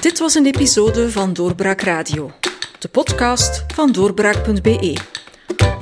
Dit 0.00 0.18
was 0.18 0.34
een 0.34 0.46
episode 0.46 1.10
van 1.10 1.32
Doorbraak 1.32 1.80
Radio, 1.80 2.30
de 2.78 2.88
podcast 2.88 3.64
van 3.74 3.92
doorbraak.be. 3.92 5.24